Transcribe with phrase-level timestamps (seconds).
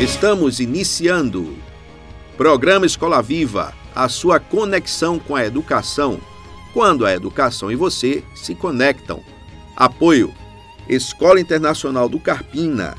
[0.00, 1.56] Estamos iniciando.
[2.36, 6.20] Programa Escola Viva, a sua conexão com a educação,
[6.72, 9.20] quando a educação e você se conectam.
[9.74, 10.32] Apoio:
[10.88, 12.96] Escola Internacional do Carpina.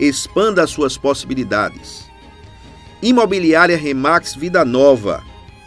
[0.00, 2.10] Expanda suas possibilidades.
[3.02, 5.22] Imobiliária Remax Vida Nova,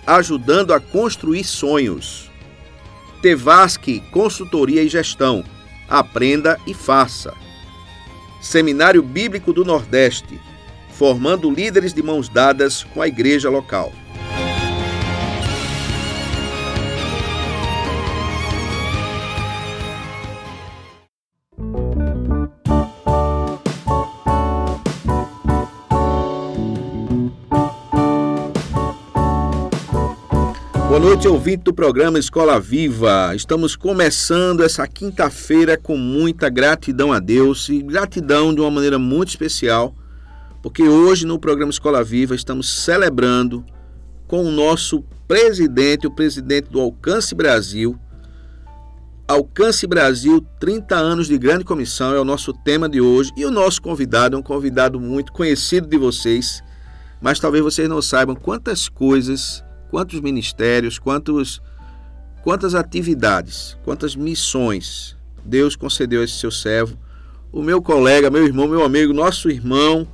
[0.08, 2.32] ajudando a construir sonhos.
[3.22, 5.46] Tevasque Consultoria e Gestão.
[5.88, 7.32] Aprenda e faça.
[8.42, 10.42] Seminário Bíblico do Nordeste
[10.94, 13.92] formando líderes de mãos dadas com a igreja local.
[30.88, 33.34] Boa noite, ouvinte do programa Escola Viva.
[33.36, 39.30] Estamos começando essa quinta-feira com muita gratidão a Deus e gratidão de uma maneira muito
[39.30, 39.96] especial
[40.64, 43.66] porque hoje no programa Escola Viva estamos celebrando
[44.26, 48.00] com o nosso presidente, o presidente do Alcance Brasil.
[49.28, 53.52] Alcance Brasil, 30 anos de grande comissão é o nosso tema de hoje e o
[53.52, 56.64] nosso convidado é um convidado muito conhecido de vocês,
[57.22, 59.62] mas talvez vocês não saibam quantas coisas,
[59.92, 61.62] quantos ministérios, quantos
[62.42, 66.98] quantas atividades, quantas missões Deus concedeu a esse seu servo,
[67.52, 70.08] o meu colega, meu irmão, meu amigo, nosso irmão,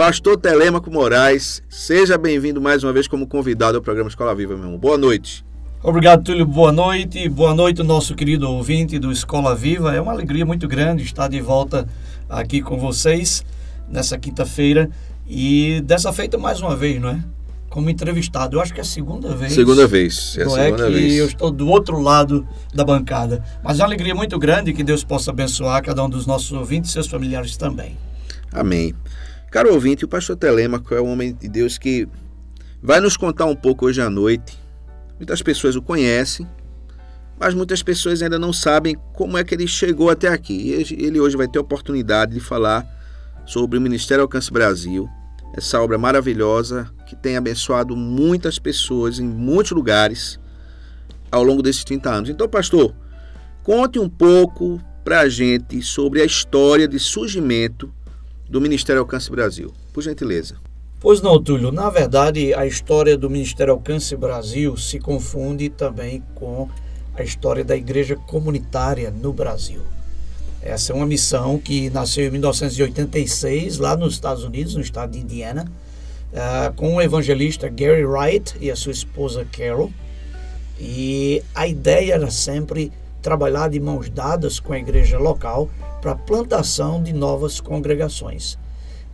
[0.00, 4.64] Pastor Telêmaco Moraes, seja bem-vindo mais uma vez como convidado ao programa Escola Viva, meu
[4.64, 4.78] irmão.
[4.78, 5.44] Boa noite.
[5.82, 6.46] Obrigado, Túlio.
[6.46, 7.28] Boa noite.
[7.28, 9.94] Boa noite, nosso querido ouvinte do Escola Viva.
[9.94, 11.86] É uma alegria muito grande estar de volta
[12.30, 13.44] aqui com vocês
[13.90, 14.88] nessa quinta-feira.
[15.28, 17.22] E dessa feita, mais uma vez, não é?
[17.68, 18.56] Como entrevistado.
[18.56, 19.52] Eu acho que é a segunda vez.
[19.52, 20.34] Segunda vez.
[20.38, 21.16] É a segunda é que vez.
[21.18, 23.44] eu estou do outro lado da bancada.
[23.62, 26.88] Mas é uma alegria muito grande que Deus possa abençoar cada um dos nossos ouvintes
[26.88, 27.98] e seus familiares também.
[28.50, 28.94] Amém.
[29.50, 32.06] Caro ouvinte, o pastor Telêmaco é um homem de Deus que
[32.80, 34.56] vai nos contar um pouco hoje à noite.
[35.18, 36.48] Muitas pessoas o conhecem,
[37.36, 40.70] mas muitas pessoas ainda não sabem como é que ele chegou até aqui.
[40.96, 42.86] Ele hoje vai ter a oportunidade de falar
[43.44, 45.08] sobre o Ministério Alcance Brasil,
[45.56, 50.38] essa obra maravilhosa que tem abençoado muitas pessoas em muitos lugares
[51.28, 52.30] ao longo desses 30 anos.
[52.30, 52.94] Então, pastor,
[53.64, 57.92] conte um pouco para a gente sobre a história de surgimento
[58.50, 59.72] do Ministério Alcance Brasil.
[59.92, 60.56] Por gentileza.
[60.98, 61.70] Pois não, Túlio.
[61.70, 66.68] Na verdade, a história do Ministério Alcance Brasil se confunde também com
[67.14, 69.80] a história da igreja comunitária no Brasil.
[70.60, 75.20] Essa é uma missão que nasceu em 1986, lá nos Estados Unidos, no estado de
[75.20, 75.70] Indiana,
[76.32, 79.90] uh, com o evangelista Gary Wright e a sua esposa Carol.
[80.78, 86.16] E a ideia era sempre trabalhar de mãos dadas com a igreja local para a
[86.16, 88.58] plantação de novas congregações.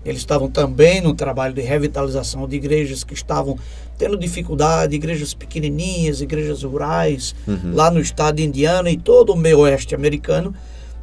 [0.04, 3.58] Eles estavam também no trabalho de revitalização de igrejas que estavam
[3.98, 7.74] tendo dificuldade, igrejas pequenininhas, igrejas rurais, uhum.
[7.74, 10.54] lá no estado de Indiana e todo o meio oeste americano.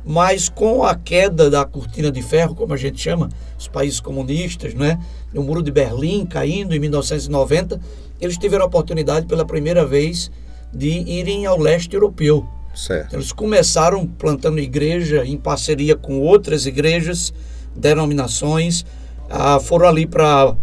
[0.05, 4.73] Mas com a queda da cortina de ferro, como a gente chama, os países comunistas,
[4.73, 4.99] né?
[5.33, 7.79] o muro de Berlim caindo em 1990,
[8.21, 10.31] eles tiveram a oportunidade pela primeira vez
[10.73, 13.13] de irem ao leste europeu Certo.
[13.13, 17.31] Eles começaram plantando igreja em parceria com outras igrejas,
[17.75, 18.85] denominações,
[19.29, 20.55] ah, foram ali para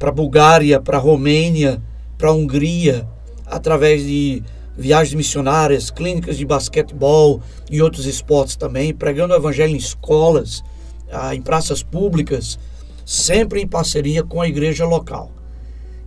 [0.00, 1.82] a Bulgária, para Romênia,
[2.16, 3.06] para Hungria,
[3.46, 4.42] através de
[4.76, 7.40] viagens missionárias, clínicas de basquetebol
[7.70, 10.62] e outros esportes também, pregando o evangelho em escolas,
[11.10, 12.58] ah, em praças públicas,
[13.04, 15.32] sempre em parceria com a igreja local.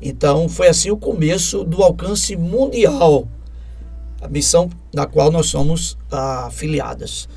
[0.01, 3.27] Então foi assim o começo do alcance mundial
[4.21, 7.27] a missão na qual nós somos afiliadas.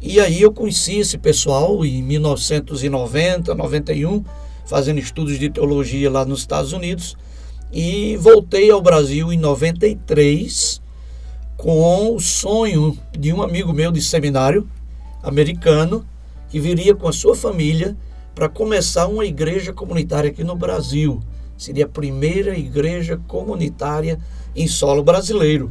[0.00, 4.24] E aí eu conheci esse pessoal em 1990, 91,
[4.64, 7.16] fazendo estudos de teologia lá nos Estados Unidos,
[7.72, 10.80] e voltei ao Brasil em 93
[11.56, 14.66] com o sonho de um amigo meu de seminário
[15.22, 16.06] americano
[16.48, 17.96] que viria com a sua família
[18.34, 21.20] para começar uma igreja comunitária aqui no Brasil.
[21.58, 24.18] Seria a primeira igreja comunitária
[24.56, 25.70] em solo brasileiro.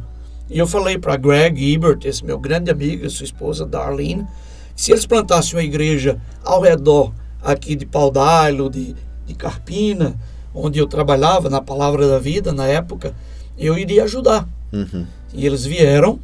[0.50, 4.26] E eu falei para Greg Ebert, esse meu grande amigo, sua esposa Darlene,
[4.74, 10.18] se eles plantassem uma igreja ao redor aqui de Paudalho, de, de Carpina,
[10.52, 13.14] onde eu trabalhava na Palavra da Vida na época,
[13.56, 14.48] eu iria ajudar.
[14.72, 15.06] Uhum.
[15.32, 16.18] E eles vieram,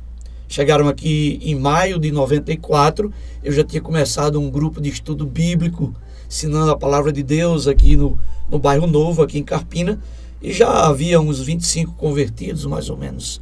[0.49, 3.13] chegaram aqui em maio de 94.
[3.45, 5.95] Eu já tinha começado um grupo de estudo bíblico,
[6.27, 8.19] ensinando a palavra de Deus aqui no,
[8.51, 10.01] no bairro Novo, aqui em Carpina.
[10.43, 13.41] E já havia uns 25 convertidos, mais ou menos.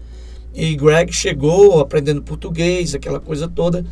[0.55, 3.85] E Greg chegou aprendendo português, aquela coisa toda,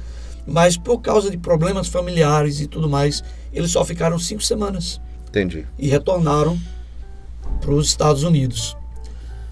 [0.46, 3.22] mas por causa de problemas familiares e tudo mais,
[3.52, 5.00] eles só ficaram cinco semanas.
[5.28, 5.66] Entendi.
[5.76, 6.58] E retornaram
[7.60, 8.76] para os Estados Unidos.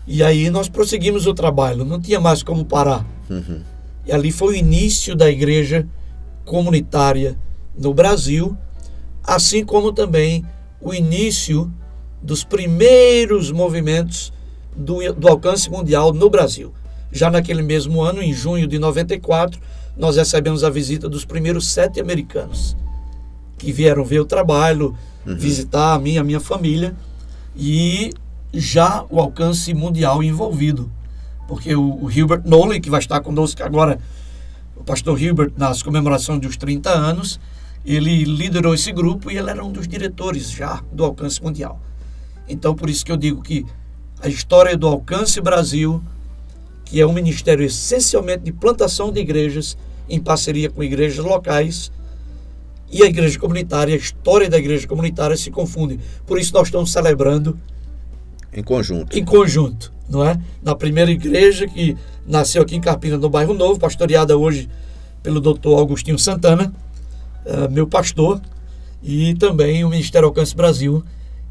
[0.07, 3.05] E aí nós prosseguimos o trabalho, não tinha mais como parar.
[3.29, 3.61] Uhum.
[4.07, 5.87] E ali foi o início da igreja
[6.45, 7.37] comunitária
[7.77, 8.57] no Brasil,
[9.23, 10.45] assim como também
[10.81, 11.73] o início
[12.23, 14.33] dos primeiros movimentos
[14.77, 16.73] do, do alcance mundial no Brasil.
[17.13, 19.61] Já naquele mesmo ano, em junho de 94,
[19.97, 22.77] nós recebemos a visita dos primeiros sete americanos
[23.59, 24.97] que vieram ver o trabalho,
[25.27, 25.37] uhum.
[25.37, 26.97] visitar a mim, a minha família
[27.55, 28.11] e
[28.53, 30.91] já o alcance mundial envolvido.
[31.47, 33.99] Porque o, o Hilbert Nolan, que vai estar conosco agora,
[34.77, 37.39] o pastor Hilbert, nas comemorações dos 30 anos,
[37.85, 41.81] ele liderou esse grupo e ele era um dos diretores já do alcance mundial.
[42.49, 43.67] Então, por isso que eu digo que
[44.23, 46.03] a história do Alcance Brasil,
[46.91, 49.79] que é um ministério essencialmente de plantação de igrejas,
[50.09, 51.93] em parceria com igrejas locais,
[52.91, 56.01] e a igreja comunitária, a história da igreja comunitária se confunde.
[56.27, 57.57] Por isso nós estamos celebrando
[58.53, 59.17] em conjunto.
[59.17, 60.37] Em conjunto, não é?
[60.61, 61.97] Na primeira igreja que
[62.27, 64.69] nasceu aqui em Carpina, no bairro Novo, pastoreada hoje
[65.23, 66.75] pelo doutor Augustinho Santana,
[67.47, 68.41] uh, meu pastor,
[69.01, 71.05] e também o Ministério Alcance Brasil,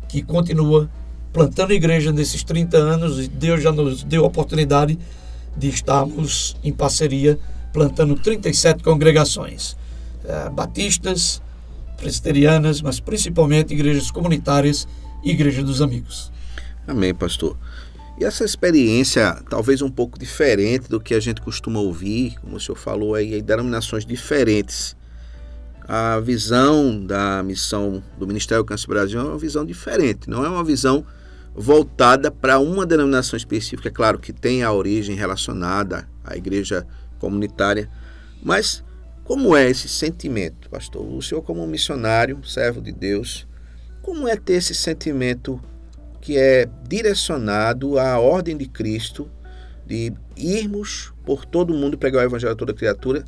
[0.10, 0.90] que continua
[1.32, 5.00] plantando igreja nesses 30 anos e Deus já nos deu a oportunidade
[5.58, 7.40] de estarmos em parceria
[7.72, 9.78] plantando 37 congregações,
[10.26, 11.42] eh, batistas,
[11.98, 14.88] presbiterianas, mas principalmente igrejas comunitárias
[15.24, 16.32] e igreja dos amigos.
[16.88, 17.58] Amém, pastor.
[18.20, 22.60] E essa experiência, talvez um pouco diferente do que a gente costuma ouvir, como o
[22.60, 24.98] senhor falou aí, denominações diferentes
[25.92, 30.64] a visão da missão do Ministério Câncer Brasil é uma visão diferente, não é uma
[30.64, 31.04] visão
[31.62, 36.88] voltada para uma denominação específica, é claro que tem a origem relacionada à igreja
[37.20, 37.90] comunitária,
[38.42, 38.82] mas
[39.26, 41.06] como é esse sentimento, pastor?
[41.06, 43.46] O senhor como missionário, servo de Deus,
[44.02, 45.62] como é ter esse sentimento
[46.22, 49.30] que é direcionado à ordem de Cristo
[49.86, 53.26] de irmos por todo mundo pregar o evangelho a toda criatura,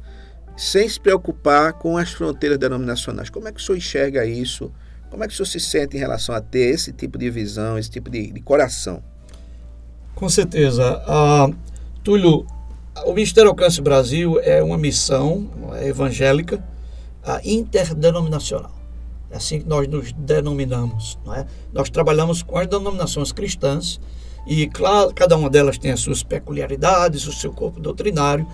[0.55, 3.29] sem se preocupar com as fronteiras denominacionais.
[3.29, 4.71] Como é que o senhor enxerga isso?
[5.11, 7.77] Como é que o senhor se sente em relação a ter esse tipo de visão,
[7.77, 9.03] esse tipo de, de coração?
[10.15, 11.03] Com certeza.
[11.05, 11.53] Uh,
[12.01, 12.47] Túlio,
[13.05, 15.49] o Ministério Alcance Brasil é uma missão
[15.83, 16.63] evangélica
[17.27, 18.71] uh, interdenominacional.
[19.29, 21.19] É assim que nós nos denominamos.
[21.25, 21.45] Não é?
[21.73, 23.99] Nós trabalhamos com as denominações cristãs
[24.47, 28.47] e, claro, cada uma delas tem as suas peculiaridades, o seu corpo doutrinário,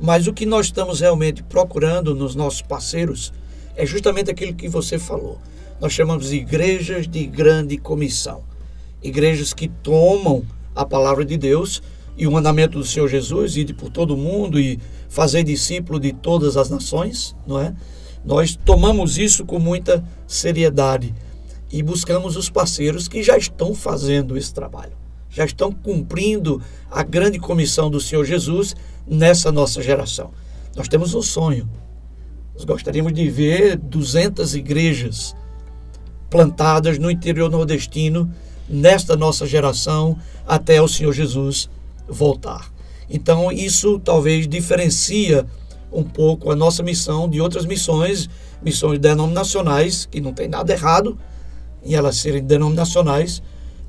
[0.00, 3.32] mas o que nós estamos realmente procurando nos nossos parceiros
[3.74, 5.40] é justamente aquilo que você falou.
[5.80, 8.42] Nós chamamos de igrejas de grande comissão.
[9.02, 10.44] Igrejas que tomam
[10.74, 11.82] a palavra de Deus
[12.16, 14.78] e o mandamento do Senhor Jesus, ir por todo o mundo e
[15.08, 17.74] fazer discípulo de todas as nações, não é?
[18.24, 21.14] Nós tomamos isso com muita seriedade
[21.70, 24.92] e buscamos os parceiros que já estão fazendo esse trabalho,
[25.28, 28.74] já estão cumprindo a grande comissão do Senhor Jesus
[29.06, 30.30] nessa nossa geração.
[30.76, 31.68] Nós temos um sonho.
[32.54, 35.34] Nós gostaríamos de ver 200 igrejas
[36.34, 38.28] plantadas no interior nordestino
[38.68, 41.70] nesta nossa geração até o Senhor Jesus
[42.08, 42.72] voltar.
[43.08, 45.46] Então, isso talvez diferencia
[45.92, 48.28] um pouco a nossa missão de outras missões,
[48.60, 51.16] missões denominacionais, que não tem nada errado
[51.84, 53.40] em elas serem denominacionais,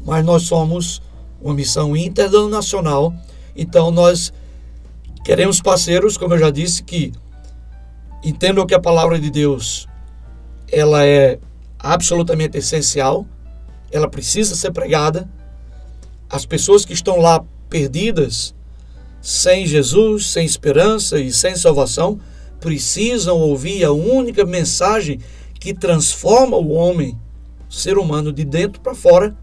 [0.06, 1.02] mas nós somos
[1.42, 3.12] uma missão interdenominacional,
[3.56, 4.32] então nós
[5.26, 7.12] Queremos parceiros, como eu já disse, que
[8.24, 9.88] entendam que a palavra de Deus
[10.72, 11.40] ela é
[11.94, 13.26] absolutamente essencial,
[13.92, 15.30] ela precisa ser pregada.
[16.30, 18.54] As pessoas que estão lá perdidas,
[19.22, 22.20] sem Jesus, sem esperança e sem salvação,
[22.60, 25.20] precisam ouvir a única mensagem
[25.60, 27.18] que transforma o homem,
[27.70, 29.36] ser humano, de dentro para fora,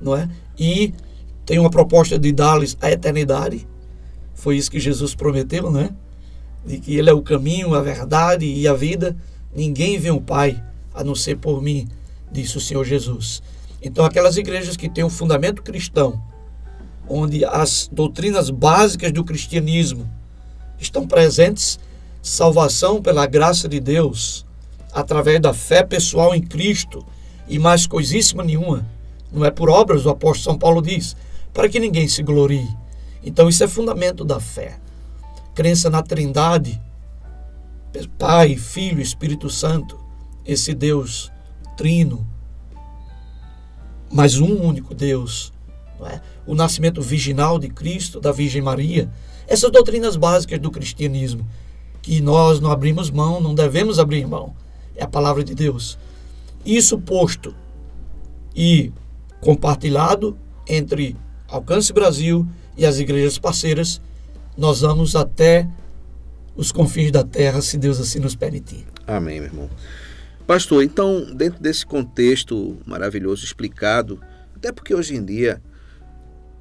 [0.00, 0.28] não é?
[0.58, 0.92] E
[1.44, 3.66] tem uma proposta de dar-lhes a eternidade
[4.36, 5.90] foi isso que Jesus prometeu, né?
[6.64, 9.16] De que Ele é o caminho, a verdade e a vida.
[9.52, 10.62] Ninguém vê o Pai
[10.96, 11.86] a não ser por mim,
[12.32, 13.42] disse o Senhor Jesus.
[13.82, 16.20] Então, aquelas igrejas que têm um fundamento cristão,
[17.08, 20.10] onde as doutrinas básicas do cristianismo
[20.78, 21.78] estão presentes,
[22.22, 24.44] salvação pela graça de Deus,
[24.92, 27.06] através da fé pessoal em Cristo
[27.46, 28.84] e mais coisíssima nenhuma,
[29.30, 31.14] não é por obras, o apóstolo São Paulo diz,
[31.52, 32.68] para que ninguém se glorie.
[33.22, 34.78] Então, isso é fundamento da fé.
[35.54, 36.80] Crença na Trindade,
[38.18, 40.05] Pai, Filho, Espírito Santo,
[40.46, 41.30] esse Deus
[41.76, 42.26] trino,
[44.10, 45.52] mas um único Deus.
[46.04, 46.20] É?
[46.46, 49.10] O nascimento virginal de Cristo, da Virgem Maria,
[49.48, 51.46] essas doutrinas básicas do cristianismo,
[52.02, 54.54] que nós não abrimos mão, não devemos abrir mão,
[54.94, 55.98] é a palavra de Deus.
[56.64, 57.54] Isso posto,
[58.54, 58.92] e
[59.40, 60.36] compartilhado
[60.66, 61.16] entre
[61.48, 64.00] Alcance Brasil e as igrejas parceiras,
[64.56, 65.68] nós vamos até
[66.56, 68.86] os confins da terra, se Deus assim nos permitir.
[69.06, 69.70] Amém, meu irmão.
[70.46, 74.20] Pastor, então, dentro desse contexto maravilhoso explicado,
[74.54, 75.60] até porque hoje em dia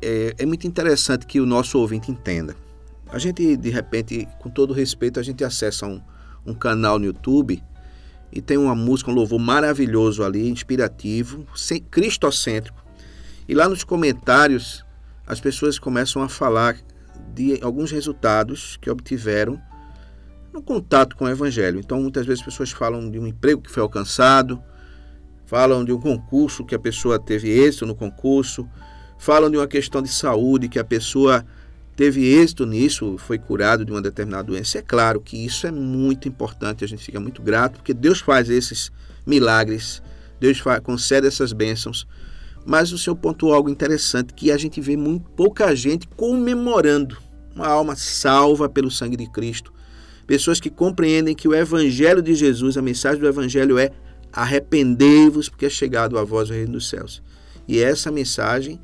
[0.01, 2.55] é, é, muito interessante que o nosso ouvinte entenda.
[3.11, 6.01] A gente, de repente, com todo respeito, a gente acessa um,
[6.43, 7.63] um canal no YouTube
[8.31, 12.83] e tem uma música, um louvor maravilhoso ali, inspirativo, sem, cristocêntrico.
[13.47, 14.83] E lá nos comentários,
[15.27, 16.75] as pessoas começam a falar
[17.35, 19.61] de alguns resultados que obtiveram
[20.55, 21.79] no contato com o Evangelho.
[21.79, 24.59] Então, muitas vezes, as pessoas falam de um emprego que foi alcançado,
[25.45, 28.67] falam de um concurso que a pessoa teve êxito no concurso,
[29.19, 31.45] falam de uma questão de saúde que a pessoa
[31.95, 34.79] teve êxito nisso, foi curado de uma determinada doença.
[34.79, 38.49] É claro que isso é muito importante, a gente fica muito grato, porque Deus faz
[38.49, 38.91] esses
[39.25, 40.01] milagres,
[40.39, 42.07] Deus faz, concede essas bênçãos.
[42.65, 47.17] Mas o senhor pontuou algo interessante, que a gente vê muito pouca gente comemorando
[47.53, 49.74] uma alma salva pelo sangue de Cristo,
[50.27, 53.91] Pessoas que compreendem que o Evangelho de Jesus, a mensagem do Evangelho é
[54.31, 57.21] arrependei-vos porque é chegado a vós o reino dos céus.
[57.67, 58.79] E é essa mensagem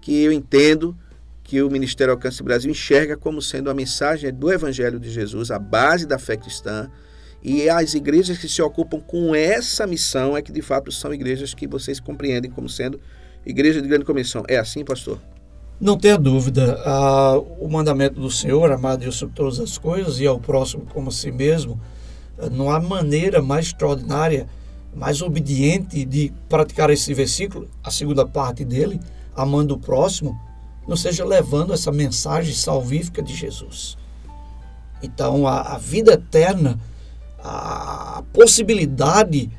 [0.00, 0.96] que eu entendo
[1.42, 5.58] que o Ministério Alcance Brasil enxerga como sendo a mensagem do Evangelho de Jesus, a
[5.58, 6.90] base da fé cristã.
[7.42, 11.52] E as igrejas que se ocupam com essa missão é que de fato são igrejas
[11.52, 13.00] que vocês compreendem como sendo
[13.44, 14.44] igreja de grande comissão.
[14.46, 15.20] É assim, pastor?
[15.80, 20.26] Não tenha dúvida, ah, o mandamento do Senhor, amado Deus sobre todas as coisas, e
[20.26, 21.80] ao próximo como a si mesmo,
[22.38, 24.48] ah, não há maneira mais extraordinária,
[24.94, 29.00] mais obediente de praticar esse versículo, a segunda parte dele,
[29.34, 30.38] amando o próximo,
[30.86, 33.96] não seja levando essa mensagem salvífica de Jesus.
[35.02, 36.78] Então, a, a vida eterna,
[37.42, 39.50] a possibilidade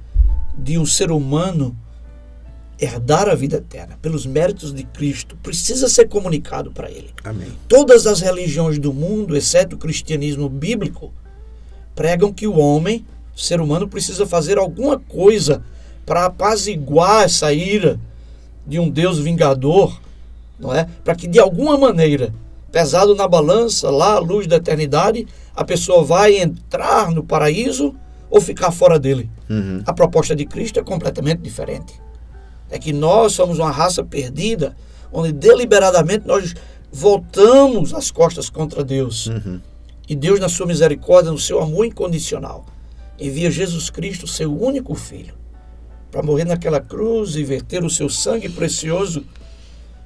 [0.58, 1.78] de um ser humano
[2.80, 7.12] herdar a vida eterna pelos méritos de Cristo precisa ser comunicado para ele.
[7.24, 7.52] Amém.
[7.68, 11.12] Todas as religiões do mundo, exceto o cristianismo bíblico,
[11.96, 15.64] pregam que o homem, o ser humano, precisa fazer alguma coisa
[16.06, 18.00] para apaziguar essa ira
[18.66, 20.00] de um Deus vingador,
[20.60, 20.88] não é?
[21.04, 22.34] Para que de alguma maneira,
[22.72, 27.96] pesado na balança, lá à luz da eternidade, a pessoa vai entrar no paraíso
[28.30, 29.30] ou ficar fora dele.
[29.50, 29.84] Uhum.
[29.86, 32.03] A proposta de Cristo é completamente diferente
[32.74, 34.76] é que nós somos uma raça perdida,
[35.12, 36.56] onde deliberadamente nós
[36.92, 39.28] voltamos as costas contra Deus.
[39.28, 39.62] Uhum.
[40.10, 42.66] E Deus, na sua misericórdia, no seu amor incondicional,
[43.20, 45.36] envia Jesus Cristo, seu único filho,
[46.12, 49.24] para morrer naquela cruz e verter o seu sangue precioso,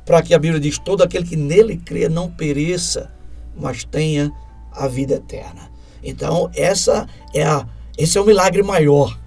[0.06, 3.10] para que a Bíblia diz: todo aquele que nele crê não pereça,
[3.56, 4.30] mas tenha
[4.74, 5.72] a vida eterna.
[6.04, 7.66] Então, essa é a,
[7.98, 9.18] esse é o milagre maior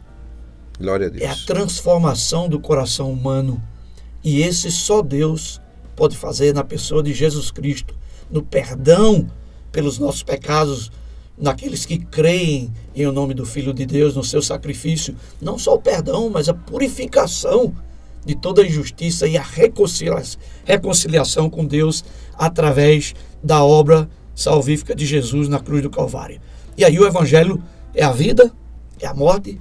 [0.80, 1.22] Glória a Deus.
[1.22, 3.62] É a transformação do coração humano.
[4.24, 5.60] E esse só Deus
[5.94, 7.94] pode fazer na pessoa de Jesus Cristo,
[8.30, 9.26] no perdão
[9.70, 10.90] pelos nossos pecados,
[11.36, 15.74] naqueles que creem em o nome do Filho de Deus, no seu sacrifício, não só
[15.74, 17.74] o perdão, mas a purificação
[18.24, 19.44] de toda injustiça e a
[20.64, 26.40] reconciliação com Deus através da obra salvífica de Jesus na cruz do Calvário.
[26.76, 27.62] E aí o Evangelho
[27.94, 28.50] é a vida,
[28.98, 29.60] é a morte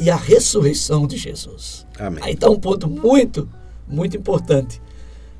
[0.00, 1.86] e a ressurreição de Jesus.
[1.98, 2.24] Amém.
[2.24, 3.48] Aí está um ponto muito,
[3.86, 4.80] muito importante.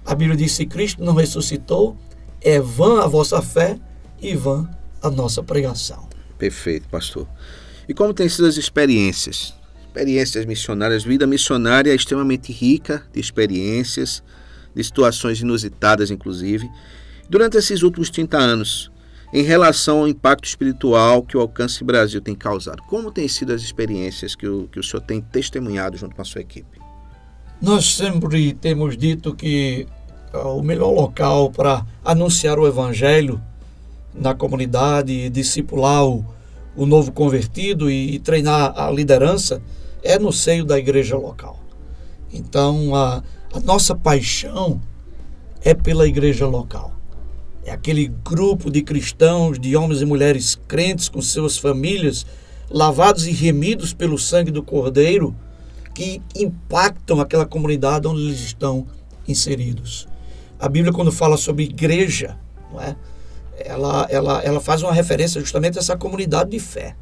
[0.04, 1.96] A Bíblia diz: se Cristo não ressuscitou,
[2.40, 3.78] é vã a vossa fé
[4.20, 4.68] e vã
[5.02, 6.08] a nossa pregação.
[6.38, 7.26] Perfeito, pastor.
[7.88, 9.54] E como têm sido as experiências?
[9.86, 14.22] Experiências missionárias, vida missionária é extremamente rica de experiências,
[14.74, 16.70] de situações inusitadas, inclusive.
[17.28, 18.90] Durante esses últimos 30 anos,
[19.32, 22.82] em relação ao impacto espiritual que o Alcance Brasil tem causado.
[22.82, 26.24] Como têm sido as experiências que o, que o senhor tem testemunhado junto com a
[26.24, 26.80] sua equipe?
[27.62, 29.86] Nós sempre temos dito que
[30.34, 33.40] uh, o melhor local para anunciar o Evangelho
[34.12, 36.24] na comunidade, discipular o,
[36.74, 39.62] o novo convertido e, e treinar a liderança
[40.02, 41.60] é no seio da igreja local.
[42.32, 43.22] Então, a,
[43.52, 44.80] a nossa paixão
[45.62, 46.99] é pela igreja local
[47.64, 52.24] é aquele grupo de cristãos, de homens e mulheres crentes com suas famílias,
[52.70, 55.34] lavados e remidos pelo sangue do Cordeiro,
[55.94, 58.86] que impactam aquela comunidade onde eles estão
[59.26, 60.08] inseridos.
[60.58, 62.38] A Bíblia, quando fala sobre igreja,
[62.72, 62.96] não é?
[63.64, 66.96] ela, ela, ela faz uma referência justamente a essa comunidade de fé,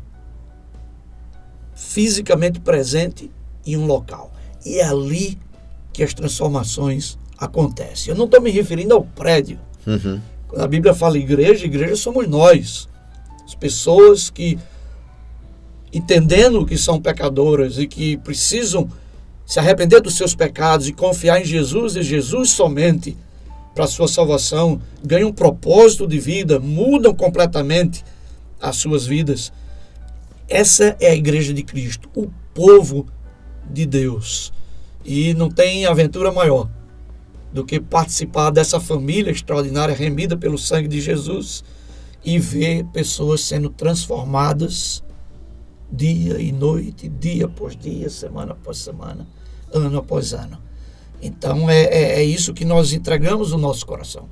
[1.74, 3.30] fisicamente presente
[3.64, 4.32] em um local.
[4.64, 5.38] E é ali
[5.92, 8.10] que as transformações acontecem.
[8.10, 9.58] Eu não estou me referindo ao prédio.
[9.86, 10.20] Uhum.
[10.48, 12.88] Quando a Bíblia fala igreja, igreja somos nós.
[13.44, 14.58] As pessoas que,
[15.92, 18.88] entendendo que são pecadoras e que precisam
[19.44, 23.16] se arrepender dos seus pecados e confiar em Jesus e Jesus somente
[23.74, 28.04] para a sua salvação, ganham um propósito de vida, mudam completamente
[28.60, 29.52] as suas vidas.
[30.48, 33.06] Essa é a igreja de Cristo, o povo
[33.70, 34.52] de Deus.
[35.04, 36.68] E não tem aventura maior
[37.52, 41.64] do que participar dessa família extraordinária remida pelo sangue de Jesus
[42.24, 45.02] e ver pessoas sendo transformadas
[45.90, 49.26] dia e noite, dia após dia, semana após semana,
[49.72, 50.58] ano após ano.
[51.22, 54.28] Então é, é, é isso que nós entregamos o nosso coração.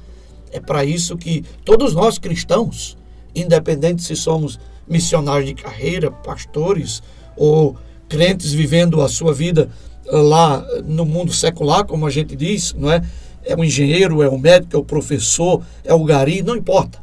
[0.52, 2.96] É para isso que todos nós cristãos,
[3.34, 7.02] independente se somos missionários de carreira, pastores
[7.36, 7.76] ou
[8.08, 9.68] crentes vivendo a sua vida
[10.10, 13.02] lá no mundo secular, como a gente diz, não é?
[13.44, 16.98] É o engenheiro, é o médico, é o professor, é o gari, não importa.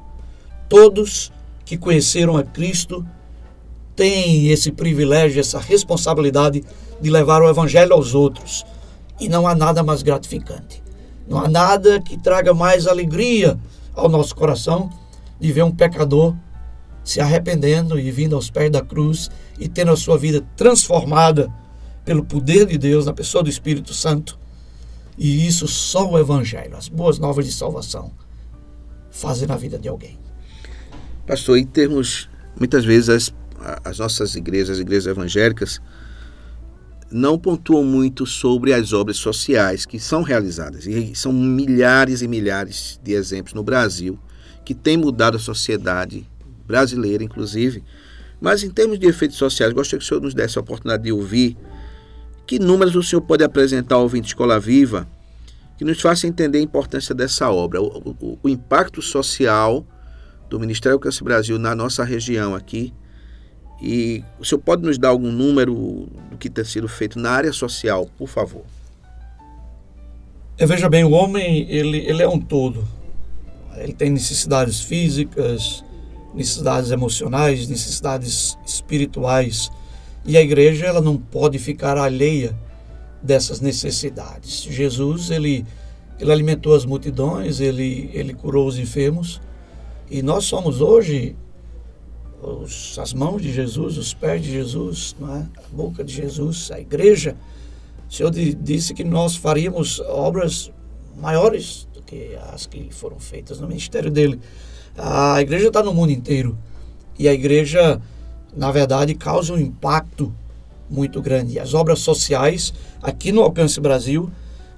[0.68, 1.32] Todos
[1.66, 3.06] que conheceram a Cristo
[3.96, 6.64] têm esse privilégio, essa responsabilidade
[7.00, 8.66] de levar o evangelho aos outros.
[9.20, 10.84] E não há nada mais gratificante.
[11.28, 13.58] Não há nada que traga mais alegria
[13.96, 14.90] ao nosso coração
[15.40, 16.36] de ver um pecador
[17.04, 19.30] se arrependendo e vindo aos pés da cruz
[19.60, 21.52] e tendo a sua vida transformada
[22.06, 24.40] pelo poder de Deus na pessoa do Espírito Santo.
[25.18, 28.12] E isso só o Evangelho, as boas novas de salvação,
[29.12, 30.20] fazem na vida de alguém.
[31.26, 32.30] Pastor, em termos,
[32.60, 33.34] muitas vezes as,
[33.84, 35.80] as nossas igrejas, as igrejas evangélicas,
[37.12, 40.88] não pontuam muito sobre as obras sociais que são realizadas.
[40.88, 44.20] E são milhares e milhares de exemplos no Brasil
[44.66, 46.26] que têm mudado a sociedade
[46.66, 47.84] brasileira, inclusive.
[48.42, 51.12] Mas em termos de efeitos sociais, gostaria que o senhor nos desse a oportunidade de
[51.12, 51.56] ouvir
[52.46, 55.08] que números o senhor pode apresentar ao ouvinte Escola Viva
[55.78, 59.86] que nos faça entender a importância dessa obra, o, o, o impacto social
[60.50, 62.94] do Ministério Alcance Brasil na nossa região aqui.
[63.82, 67.52] E o senhor pode nos dar algum número do que tem sido feito na área
[67.52, 68.63] social, por favor?
[70.58, 72.88] Veja bem, o homem ele, ele é um todo.
[73.76, 75.84] Ele tem necessidades físicas,
[76.34, 79.70] necessidades emocionais, necessidades espirituais.
[80.26, 82.58] E a igreja ela não pode ficar alheia
[83.22, 84.64] dessas necessidades.
[84.64, 85.66] Jesus ele
[86.20, 89.42] ele alimentou as multidões, ele ele curou os enfermos.
[90.10, 91.36] E nós somos hoje
[92.42, 95.26] os, as mãos de Jesus, os pés de Jesus, é?
[95.26, 97.36] a boca de Jesus, a igreja.
[98.10, 100.72] O Senhor disse que nós faríamos obras
[101.18, 104.40] maiores do que as que foram feitas no ministério dele.
[104.98, 106.58] A igreja está no mundo inteiro.
[107.18, 108.02] E a igreja,
[108.56, 110.34] na verdade, causa um impacto
[110.89, 111.60] muito grande.
[111.60, 114.30] As obras sociais, aqui no Alcance Brasil,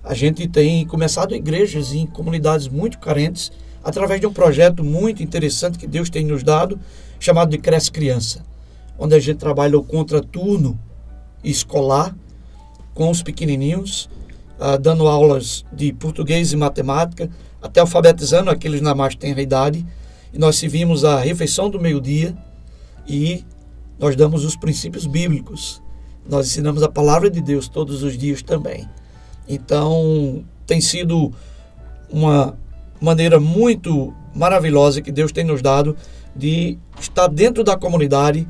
[0.04, 3.52] a gente tem começado igrejas em comunidades muito carentes,
[3.84, 6.80] através de um projeto muito interessante que Deus tem nos dado,
[7.20, 8.44] chamado de Cresce Criança,
[8.98, 10.80] onde a gente trabalha o contraturno
[11.44, 12.16] escolar
[12.94, 14.10] com os pequenininhos,
[14.60, 17.30] uh, dando aulas de português e matemática,
[17.62, 19.86] até alfabetizando aqueles na mais tenra idade,
[20.34, 22.36] e nós servimos a refeição do meio-dia
[23.08, 23.44] e
[24.00, 25.82] nós damos os princípios bíblicos.
[26.28, 28.88] Nós ensinamos a palavra de Deus todos os dias também.
[29.48, 31.32] Então, tem sido
[32.10, 32.58] uma
[33.00, 35.96] maneira muito maravilhosa que Deus tem nos dado
[36.36, 38.48] de estar dentro da comunidade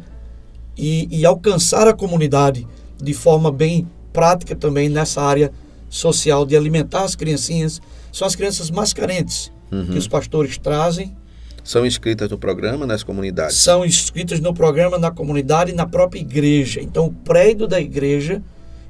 [0.77, 2.67] e, e alcançar a comunidade
[3.01, 5.51] de forma bem prática também nessa área
[5.89, 7.81] social de alimentar as criancinhas.
[8.11, 9.87] São as crianças mais carentes uhum.
[9.87, 11.15] que os pastores trazem
[11.65, 13.57] são inscritas no programa nas comunidades?
[13.57, 16.79] São inscritas no programa na comunidade e na própria igreja.
[16.79, 18.39] Então, o prédio da igreja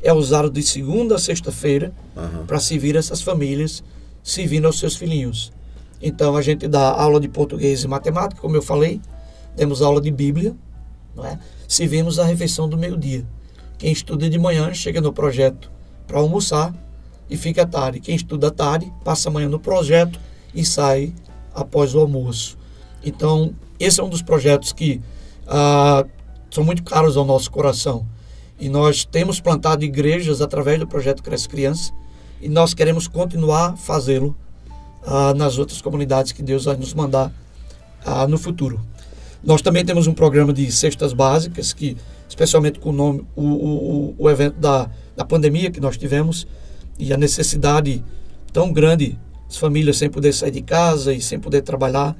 [0.03, 2.45] é usado de segunda a sexta-feira uhum.
[2.45, 3.81] para servir essas famílias,
[4.21, 5.53] servindo aos seus filhinhos.
[6.01, 8.99] Então, a gente dá aula de português e matemática, como eu falei,
[9.55, 10.53] temos aula de Bíblia,
[11.15, 11.39] não é?
[11.69, 13.25] servimos a refeição do meio-dia.
[13.77, 15.71] Quem estuda de manhã chega no projeto
[16.05, 16.75] para almoçar
[17.29, 18.01] e fica à tarde.
[18.01, 20.19] Quem estuda à tarde passa a manhã no projeto
[20.53, 21.13] e sai
[21.53, 22.64] após o almoço.
[23.06, 25.00] Então, esse é um dos projetos que
[25.48, 26.06] ah,
[26.50, 28.06] são muito caros ao nosso coração.
[28.60, 31.94] E nós temos plantado igrejas através do projeto Cresce Criança
[32.41, 34.36] e nós queremos continuar fazê-lo
[35.06, 37.32] ah, nas outras comunidades que Deus vai nos mandar
[38.04, 38.80] ah, no futuro.
[39.44, 41.96] Nós também temos um programa de cestas básicas, que
[42.28, 46.48] especialmente com o, nome, o, o, o evento da, da pandemia que nós tivemos
[46.98, 48.04] e a necessidade
[48.52, 52.15] tão grande, as famílias sem poder sair de casa e sem poder trabalhar,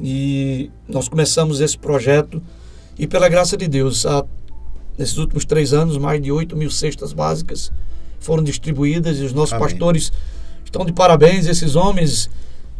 [0.00, 2.42] e nós começamos esse projeto
[2.98, 4.24] e pela graça de Deus, há,
[4.96, 7.70] nesses últimos três anos, mais de 8 mil cestas básicas
[8.18, 9.68] foram distribuídas e os nossos Amém.
[9.68, 10.12] pastores
[10.64, 11.46] estão de parabéns.
[11.46, 12.28] Esses homens,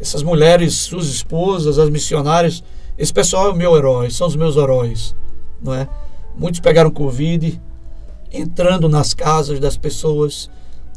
[0.00, 2.62] essas mulheres, suas esposas, as missionárias,
[2.96, 5.14] esse pessoal é o meu herói, são os meus heróis,
[5.62, 5.88] não é?
[6.37, 7.61] Muitos pegaram Covid
[8.33, 10.50] entrando nas casas das pessoas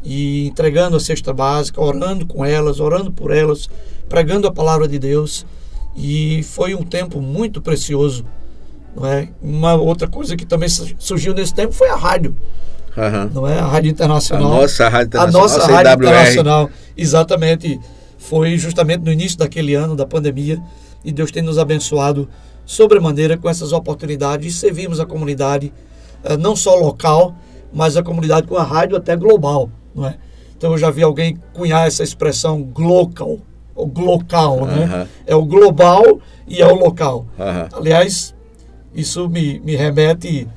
[0.03, 3.69] e entregando a cesta básica, orando com elas, orando por elas,
[4.10, 5.45] pregando a palavra de Deus.
[5.95, 8.25] E foi um tempo muito precioso.
[8.95, 9.30] Não é?
[9.41, 12.36] Uma outra coisa que também surgiu nesse tempo foi a rádio.
[12.95, 13.30] Uhum.
[13.34, 13.58] Não é?
[13.60, 14.51] A Rádio Internacional.
[14.51, 15.41] A nossa Rádio Internacional.
[15.41, 16.69] A nossa Rádio Internacional.
[16.97, 17.80] Exatamente.
[18.17, 20.62] Foi justamente no início daquele ano da pandemia.
[21.04, 22.27] E Deus tem nos abençoado
[22.65, 24.54] sobremaneira com essas oportunidades.
[24.54, 25.73] E servimos a comunidade,
[26.23, 27.34] eh, não só local,
[27.73, 29.69] mas a comunidade com a rádio até global.
[29.95, 30.17] Não é?
[30.58, 33.39] Então eu já vi alguém cunhar essa expressão glocal,
[33.75, 34.65] ou glocal, uhum.
[34.65, 35.07] né?
[35.25, 37.25] É o global e é o local.
[37.73, 38.36] Aliás,
[38.93, 40.47] isso me, me remete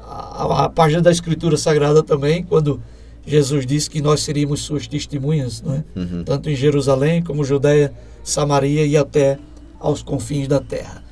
[0.00, 2.80] à, à página da Escritura Sagrada também, quando
[3.26, 5.84] Jesus disse que nós seríamos suas testemunhas, não é?
[5.94, 6.24] Uhum.
[6.24, 9.38] tanto em Jerusalém como Judéia, Samaria e até
[9.78, 11.02] aos confins da terra.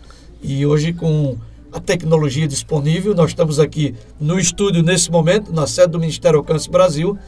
[0.42, 1.36] E hoje, com
[1.72, 6.70] a tecnologia disponível, nós estamos aqui no estúdio nesse momento, na sede do Ministério Alcance
[6.70, 7.18] Brasil,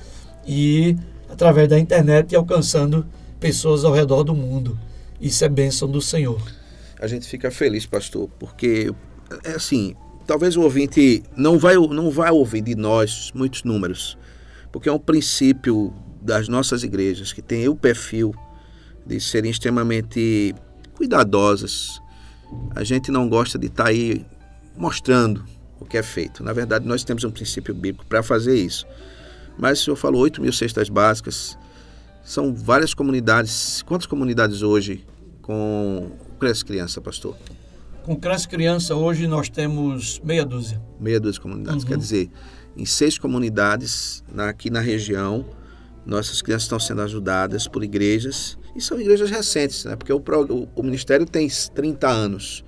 [0.47, 0.97] e
[1.29, 3.05] através da internet alcançando
[3.39, 4.79] pessoas ao redor do mundo.
[5.21, 6.41] Isso é bênção do Senhor.
[7.01, 8.93] A gente fica feliz, pastor, porque
[9.45, 9.95] é assim,
[10.27, 14.19] talvez o ouvinte não vai, não vai ouvir de nós muitos números,
[14.73, 18.35] porque é um princípio das nossas igrejas que tem o perfil
[19.07, 20.55] de serem extremamente
[20.95, 22.03] cuidadosas.
[22.75, 24.27] A gente não gosta de estar tá aí
[24.77, 25.45] mostrando
[25.81, 26.43] o que é feito.
[26.43, 28.87] Na verdade, nós temos um princípio bíblico para fazer isso.
[29.57, 31.59] Mas o senhor falou 8 mil cestas básicas,
[32.29, 33.81] são várias comunidades.
[33.87, 35.03] Quantas comunidades hoje
[35.41, 37.35] com Cresce Criança, pastor?
[38.05, 40.79] Com Cresce Criança, hoje nós temos meia dúzia.
[41.01, 41.85] Meia dúzia de comunidades.
[41.85, 41.89] Uhum.
[41.89, 42.31] Quer dizer,
[42.77, 45.43] em seis comunidades aqui na região,
[46.05, 49.97] nossas crianças estão sendo ajudadas por igrejas, e são igrejas recentes, né?
[49.97, 52.63] porque o, o, o ministério tem 30 anos.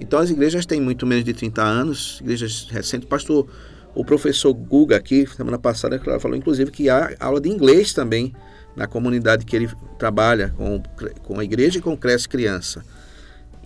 [0.00, 3.06] Então as igrejas têm muito menos de 30 anos, igrejas recentes.
[3.06, 3.46] Pastor
[3.94, 8.34] o professor Guga aqui, semana passada, falou inclusive que há aula de inglês também
[8.76, 10.82] na comunidade que ele trabalha com,
[11.22, 12.84] com a igreja e com Cresce Criança.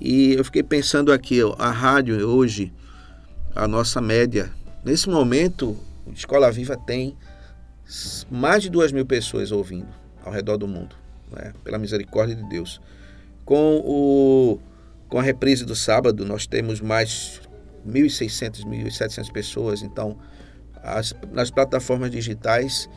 [0.00, 2.72] E eu fiquei pensando aqui, a rádio hoje,
[3.54, 4.50] a nossa média,
[4.84, 5.76] nesse momento,
[6.14, 7.16] Escola Viva tem
[8.30, 9.88] mais de duas mil pessoas ouvindo
[10.24, 10.94] ao redor do mundo,
[11.30, 11.52] né?
[11.64, 12.80] pela misericórdia de Deus.
[13.44, 14.60] Com, o,
[15.08, 17.40] com a reprise do sábado, nós temos mais
[17.86, 19.82] 1.600, 1.700 pessoas.
[19.82, 20.16] Então,
[20.82, 22.88] as, nas plataformas digitais,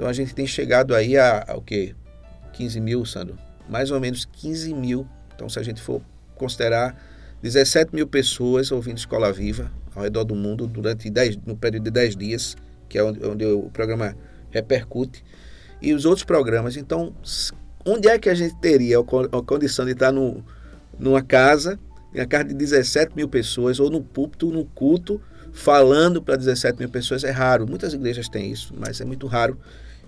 [0.00, 1.94] então a gente tem chegado aí a, a o quê?
[2.54, 3.38] 15 mil, Sandro?
[3.68, 5.06] Mais ou menos 15 mil.
[5.34, 6.00] Então, se a gente for
[6.36, 6.96] considerar
[7.42, 11.90] 17 mil pessoas ouvindo Escola Viva ao redor do mundo durante 10, no período de
[11.90, 12.56] 10 dias,
[12.88, 14.16] que é onde, onde o programa
[14.50, 15.22] repercute,
[15.82, 16.78] e os outros programas.
[16.78, 17.14] Então,
[17.84, 20.42] onde é que a gente teria a condição de estar no,
[20.98, 21.78] numa casa
[22.18, 25.20] a casa de 17 mil pessoas, ou no púlpito, no culto,
[25.52, 27.68] falando para 17 mil pessoas, é raro.
[27.68, 29.58] Muitas igrejas têm isso, mas é muito raro.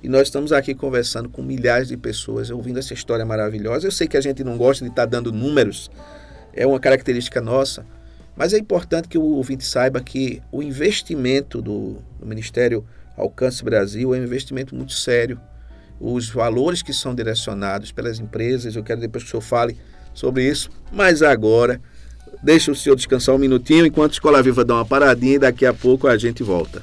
[0.03, 3.87] E nós estamos aqui conversando com milhares de pessoas, ouvindo essa história maravilhosa.
[3.87, 5.91] Eu sei que a gente não gosta de estar dando números,
[6.53, 7.87] é uma característica nossa,
[8.37, 12.85] mas é importante que o ouvinte saiba que o investimento do, do Ministério
[13.17, 15.41] Alcance Brasil é um investimento muito sério.
[16.01, 19.77] Os valores que são direcionados pelas empresas, eu quero depois que o senhor fale
[20.13, 21.81] sobre isso, mas agora
[22.43, 25.65] Deixa o senhor descansar um minutinho enquanto a Escola Viva dá uma paradinha e daqui
[25.65, 26.83] a pouco a gente volta.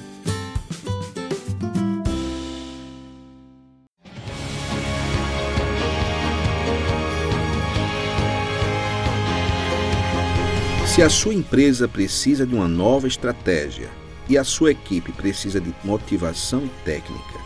[10.93, 13.89] Se a sua empresa precisa de uma nova estratégia
[14.27, 17.39] e a sua equipe precisa de motivação técnica,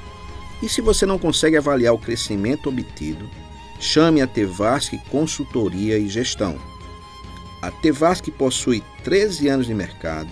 [0.63, 3.29] e se você não consegue avaliar o crescimento obtido,
[3.79, 6.58] chame a Tevasc Consultoria e Gestão.
[7.62, 10.31] A Tevasc possui 13 anos de mercado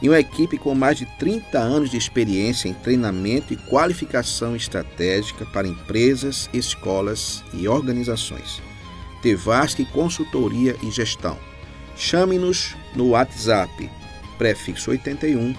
[0.00, 5.44] e uma equipe com mais de 30 anos de experiência em treinamento e qualificação estratégica
[5.46, 8.62] para empresas, escolas e organizações.
[9.20, 11.36] Tevasc Consultoria e Gestão
[11.96, 13.90] Chame-nos no WhatsApp,
[14.38, 15.54] prefixo 81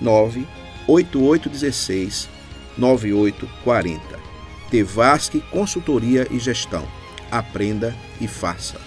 [0.00, 2.28] 98816
[2.76, 4.18] 9840.
[4.70, 6.86] Tevasque Consultoria e Gestão.
[7.30, 8.80] Aprenda e faça.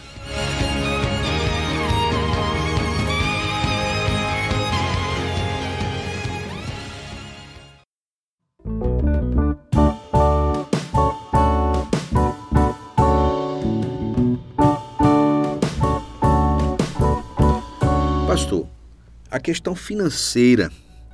[19.47, 20.69] Questão financeira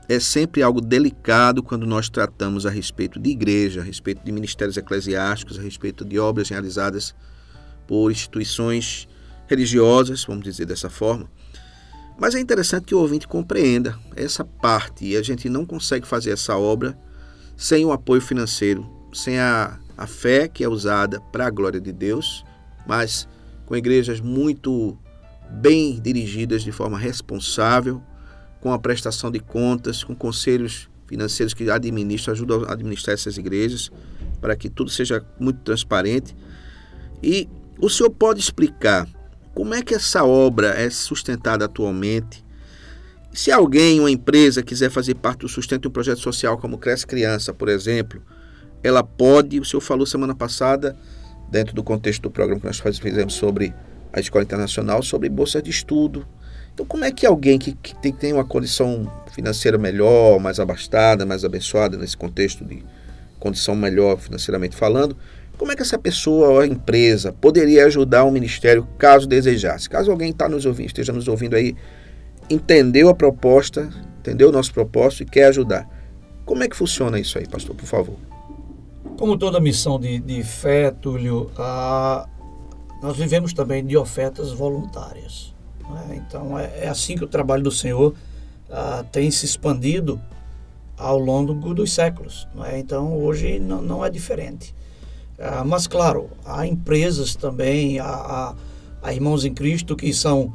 [0.10, 4.76] é sempre algo delicado quando nós tratamos a respeito de igreja, a respeito de ministérios
[4.76, 7.14] eclesiásticos, a respeito de obras realizadas
[7.86, 9.08] por instituições
[9.46, 11.30] religiosas, vamos dizer dessa forma.
[12.18, 16.32] Mas é interessante que o ouvinte compreenda essa parte e a gente não consegue fazer
[16.32, 16.98] essa obra
[17.56, 21.92] sem o apoio financeiro, sem a, a fé que é usada para a glória de
[21.92, 22.44] Deus,
[22.88, 23.28] mas
[23.68, 24.98] com igrejas muito
[25.52, 28.02] bem dirigidas de forma responsável,
[28.64, 33.92] com a prestação de contas, com conselhos financeiros que administram, ajudam a administrar essas igrejas,
[34.40, 36.34] para que tudo seja muito transparente.
[37.22, 39.06] E o senhor pode explicar
[39.54, 42.42] como é que essa obra é sustentada atualmente?
[43.34, 47.06] Se alguém, uma empresa, quiser fazer parte do sustento de um projeto social como Cresce
[47.06, 48.22] Criança, por exemplo,
[48.82, 50.96] ela pode, o senhor falou semana passada,
[51.52, 53.76] dentro do contexto do programa que nós fizemos sobre
[54.14, 56.26] a Escola Internacional, sobre bolsa de estudo,
[56.74, 61.26] então, como é que alguém que, que tem, tem uma condição financeira melhor, mais abastada,
[61.26, 62.84] mais abençoada nesse contexto de
[63.40, 65.16] condição melhor financeiramente falando,
[65.58, 69.88] como é que essa pessoa ou a empresa poderia ajudar o ministério caso desejasse?
[69.88, 71.76] Caso alguém está nos ouvindo, esteja nos ouvindo aí,
[72.50, 75.88] entendeu a proposta, entendeu o nosso propósito e quer ajudar.
[76.44, 78.16] Como é que funciona isso aí, pastor, por favor?
[79.18, 82.28] Como toda missão de, de fé, Túlio, a,
[83.02, 85.53] nós vivemos também de ofertas voluntárias.
[85.90, 86.24] Né?
[86.28, 88.14] Então é, é, assim que o trabalho do Senhor
[88.70, 90.20] ah, tem se expandido
[90.98, 92.48] ao longo dos séculos.
[92.66, 92.80] É?
[92.80, 94.74] Então hoje não, não é diferente.
[95.40, 98.56] Ah, mas claro, há empresas também, há,
[99.02, 100.54] há, irmãos em Cristo que são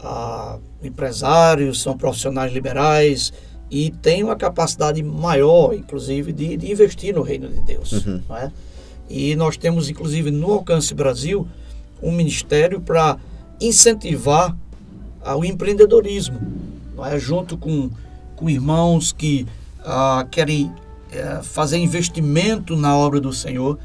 [0.00, 3.32] ah, empresários, são profissionais liberais
[3.70, 7.92] e têm uma capacidade maior, inclusive, de, de investir no reino de Deus.
[7.92, 8.22] Uhum.
[8.30, 8.50] É?
[9.10, 11.46] E nós temos, inclusive, no Alcance Brasil,
[12.02, 13.18] um ministério para
[13.60, 14.56] incentivar
[15.24, 16.40] ao empreendedorismo,
[16.94, 17.18] não é?
[17.18, 17.90] junto com,
[18.36, 19.46] com irmãos que
[19.84, 20.72] ah, querem
[21.10, 23.78] é, fazer investimento na obra do Senhor,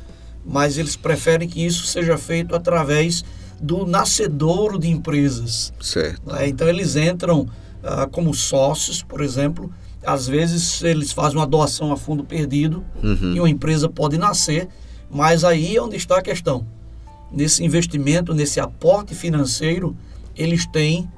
[0.46, 3.24] mas eles preferem que isso seja feito através
[3.62, 5.74] do nascedouro de empresas.
[5.80, 6.36] Certo.
[6.36, 6.48] É?
[6.48, 7.48] Então eles entram
[7.84, 9.72] ah, como sócios, por exemplo,
[10.06, 13.36] às vezes eles fazem uma doação a fundo perdido uhum.
[13.36, 14.68] e uma empresa pode nascer,
[15.10, 16.66] mas aí é onde está a questão.
[17.32, 19.96] Nesse investimento, nesse aporte financeiro,
[20.36, 21.10] eles têm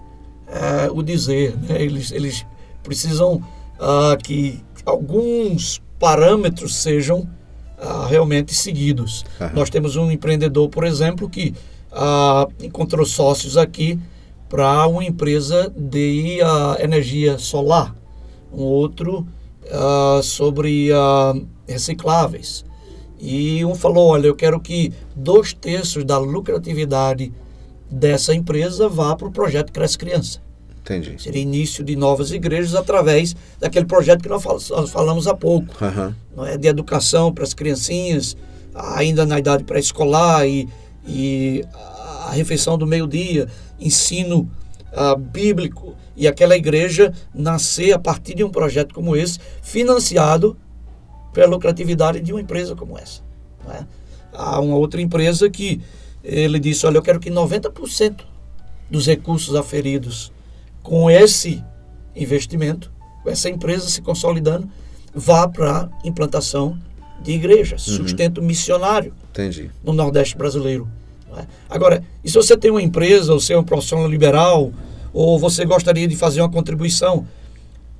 [0.47, 1.55] uh, o dizer.
[1.57, 1.81] Né?
[1.81, 2.45] Eles, eles
[2.83, 7.27] precisam uh, que alguns parâmetros sejam
[7.79, 9.25] uh, realmente seguidos.
[9.39, 9.49] Uhum.
[9.53, 11.53] Nós temos um empreendedor, por exemplo, que
[12.61, 13.97] encontrou sócios aqui
[14.49, 16.39] para uma empresa de
[16.79, 17.95] energia solar,
[18.51, 19.25] um outro
[20.21, 20.89] sobre
[21.65, 22.65] recicláveis.
[23.17, 27.31] E um falou: olha, eu quero que dois terços da lucratividade
[27.89, 30.41] dessa empresa vá para o projeto Cresce Criança.
[30.81, 31.15] Entendi.
[31.21, 34.43] Seria início de novas igrejas através daquele projeto que nós
[34.91, 35.73] falamos há pouco.
[35.83, 36.13] Uhum.
[36.35, 36.57] Não é?
[36.57, 38.37] De educação para as criancinhas,
[38.73, 40.69] ainda na idade pré-escolar e,
[41.07, 41.63] e
[42.27, 43.47] a refeição do meio-dia,
[43.79, 44.49] ensino
[44.93, 50.55] uh, bíblico e aquela igreja nascer a partir de um projeto como esse, financiado
[51.33, 53.21] pela lucratividade de uma empresa como essa.
[53.69, 53.83] É?
[54.31, 55.81] Há uma outra empresa que
[56.25, 58.21] ele disse: Olha, eu quero que 90%
[58.89, 60.31] dos recursos aferidos
[60.81, 61.63] com esse
[62.15, 62.91] investimento,
[63.23, 64.69] com essa empresa se consolidando,
[65.13, 66.77] vá para implantação
[67.21, 67.97] de igrejas, uhum.
[67.97, 69.71] sustento missionário Entendi.
[69.83, 70.87] no Nordeste brasileiro.
[71.37, 71.45] É?
[71.69, 74.71] Agora, e se você tem uma empresa, ou você é um profissional liberal,
[75.13, 77.27] ou você gostaria de fazer uma contribuição,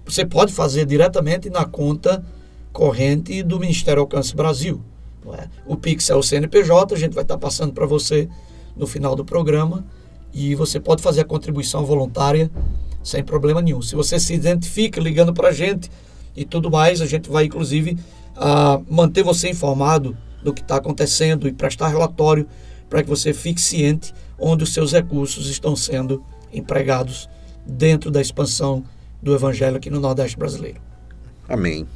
[0.06, 2.24] você pode fazer diretamente na conta
[2.72, 4.82] corrente do Ministério Alcance Brasil.
[5.34, 5.48] É?
[5.66, 8.30] O Pix é o CNPJ, a gente vai estar passando para você
[8.76, 9.86] no final do programa
[10.34, 12.52] e você pode fazer a contribuição voluntária
[13.04, 13.82] sem problema nenhum.
[13.82, 15.90] Se você se identifica ligando para a gente
[16.36, 17.98] e tudo mais, a gente vai inclusive
[18.36, 22.48] uh, manter você informado do que está acontecendo e prestar relatório
[22.90, 27.30] para que você fique ciente onde os seus recursos estão sendo empregados
[27.66, 28.84] dentro da expansão
[29.22, 30.80] do Evangelho aqui no Nordeste brasileiro.
[31.48, 31.88] Amém.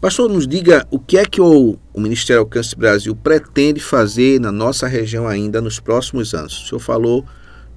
[0.00, 4.50] Pastor, nos diga o que é que o, o Ministério Alcance Brasil pretende fazer na
[4.50, 6.64] nossa região ainda nos próximos anos.
[6.64, 7.22] O senhor falou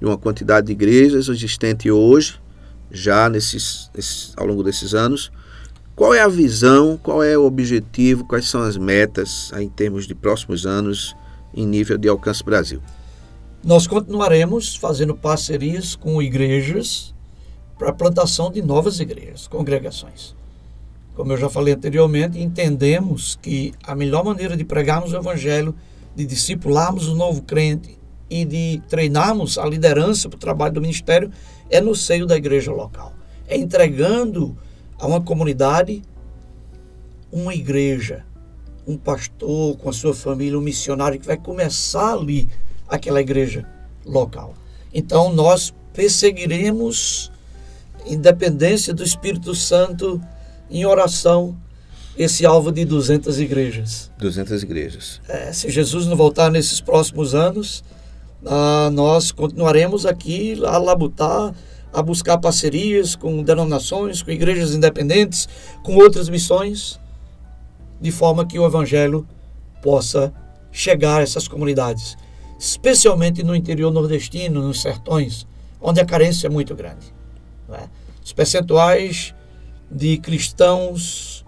[0.00, 2.40] de uma quantidade de igrejas existente hoje,
[2.90, 5.30] já nesses, nesses, ao longo desses anos.
[5.94, 10.14] Qual é a visão, qual é o objetivo, quais são as metas em termos de
[10.14, 11.14] próximos anos
[11.52, 12.80] em nível de alcance Brasil?
[13.62, 17.14] Nós continuaremos fazendo parcerias com igrejas
[17.78, 20.34] para a plantação de novas igrejas, congregações.
[21.14, 25.74] Como eu já falei anteriormente, entendemos que a melhor maneira de pregarmos o Evangelho,
[26.14, 27.96] de discipularmos o novo crente
[28.28, 31.30] e de treinarmos a liderança para o trabalho do ministério
[31.70, 33.12] é no seio da igreja local.
[33.46, 34.56] É entregando
[34.98, 36.02] a uma comunidade
[37.30, 38.24] uma igreja,
[38.86, 42.48] um pastor com a sua família, um missionário que vai começar ali
[42.88, 43.68] aquela igreja
[44.04, 44.54] local.
[44.92, 47.30] Então nós perseguiremos,
[48.06, 50.20] independência do Espírito Santo,
[50.70, 51.56] em oração,
[52.16, 54.10] esse alvo de 200 igrejas.
[54.18, 55.20] 200 igrejas.
[55.28, 57.82] É, se Jesus não voltar nesses próximos anos,
[58.46, 61.54] ah, nós continuaremos aqui a labutar,
[61.92, 65.48] a buscar parcerias com denominações, com igrejas independentes,
[65.82, 67.00] com outras missões,
[68.00, 69.26] de forma que o Evangelho
[69.80, 70.32] possa
[70.70, 72.16] chegar a essas comunidades,
[72.58, 75.46] especialmente no interior nordestino, nos sertões,
[75.80, 77.14] onde a carência é muito grande.
[77.70, 77.88] É?
[78.22, 79.34] Os percentuais
[79.94, 81.44] de cristãos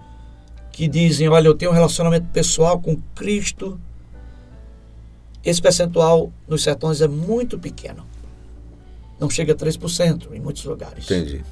[0.72, 3.78] que dizem: Olha, eu tenho um relacionamento pessoal com Cristo
[5.46, 8.04] esse percentual nos sertões é muito pequeno.
[9.20, 11.04] Não chega a 3% em muitos lugares.
[11.04, 11.44] Entendi.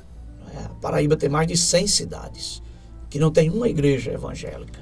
[0.52, 2.60] É, Paraíba tem mais de 100 cidades
[3.08, 4.80] que não tem uma igreja evangélica.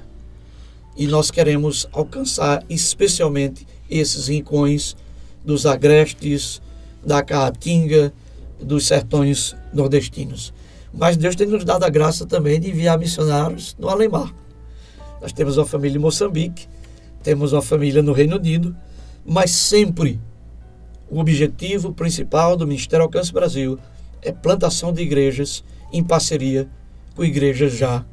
[0.97, 4.95] E nós queremos alcançar especialmente esses rincões
[5.45, 6.59] dos agrestes,
[7.05, 8.11] da Caatinga,
[8.59, 10.51] dos sertões nordestinos.
[10.93, 14.31] Mas Deus tem nos dado a graça também de enviar missionários no Alemar.
[15.21, 16.67] Nós temos uma família em Moçambique,
[17.23, 18.75] temos uma família no Reino Unido,
[19.25, 20.19] mas sempre
[21.09, 23.79] o objetivo principal do Ministério Alcance Brasil
[24.21, 26.67] é plantação de igrejas em parceria
[27.15, 28.05] com igrejas já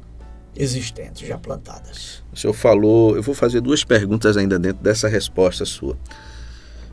[0.55, 2.23] existentes, já plantadas.
[2.31, 5.97] O senhor falou, eu vou fazer duas perguntas ainda dentro dessa resposta sua.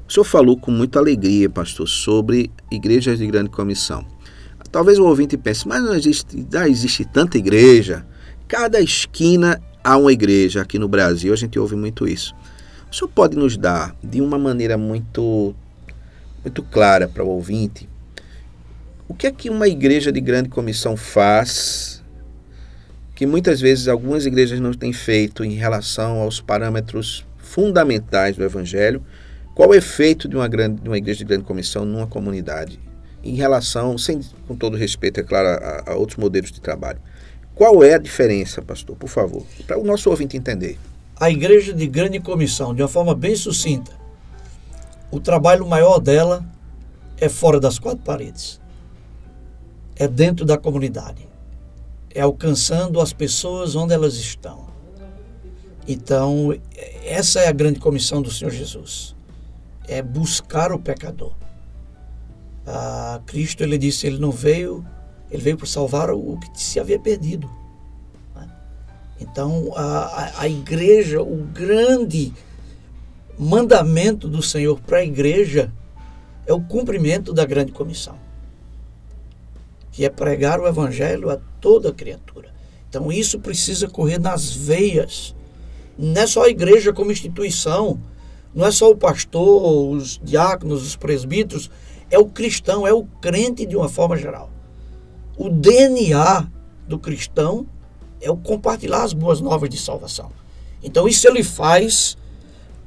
[0.09, 4.07] O senhor falou com muita alegria, pastor, sobre igrejas de grande comissão.
[4.71, 8.07] Talvez o ouvinte pense, mas não existe, já existe tanta igreja.
[8.47, 12.35] Cada esquina há uma igreja aqui no Brasil, a gente ouve muito isso.
[12.91, 15.55] O senhor pode nos dar, de uma maneira muito,
[16.43, 17.89] muito clara para o ouvinte,
[19.07, 22.05] o que é que uma igreja de grande comissão faz
[23.15, 29.03] que muitas vezes algumas igrejas não têm feito em relação aos parâmetros fundamentais do Evangelho?
[29.55, 32.79] Qual o efeito de uma, grande, de uma igreja de grande comissão numa comunidade?
[33.23, 37.01] Em relação, sem, com todo respeito, é claro, a, a outros modelos de trabalho.
[37.55, 40.79] Qual é a diferença, pastor, por favor, para o nosso ouvinte entender?
[41.21, 43.91] a igreja de grande comissão, de uma forma bem sucinta,
[45.11, 46.45] o trabalho maior dela
[47.17, 48.61] é fora das quatro paredes,
[49.97, 51.29] é dentro da comunidade,
[52.15, 54.69] é alcançando as pessoas onde elas estão.
[55.89, 56.55] Então,
[57.05, 59.17] essa é a grande comissão do Senhor Jesus,
[59.89, 61.33] é buscar o pecador.
[62.71, 64.85] Ah, Cristo, ele disse, ele não veio,
[65.31, 67.49] ele veio para salvar o que se havia perdido.
[69.21, 72.33] Então, a, a igreja, o grande
[73.39, 75.73] mandamento do Senhor para a igreja
[76.47, 78.17] é o cumprimento da grande comissão,
[79.91, 82.53] que é pregar o evangelho a toda criatura.
[82.89, 85.35] Então, isso precisa correr nas veias.
[85.99, 88.01] Não é só a igreja como instituição,
[88.55, 91.71] não é só o pastor, os diáconos, os presbíteros,
[92.11, 94.51] é o cristão, é o crente de uma forma geral.
[95.37, 96.47] O DNA
[96.87, 97.67] do cristão
[98.21, 100.31] é o compartilhar as boas novas de salvação.
[100.83, 102.17] Então isso ele faz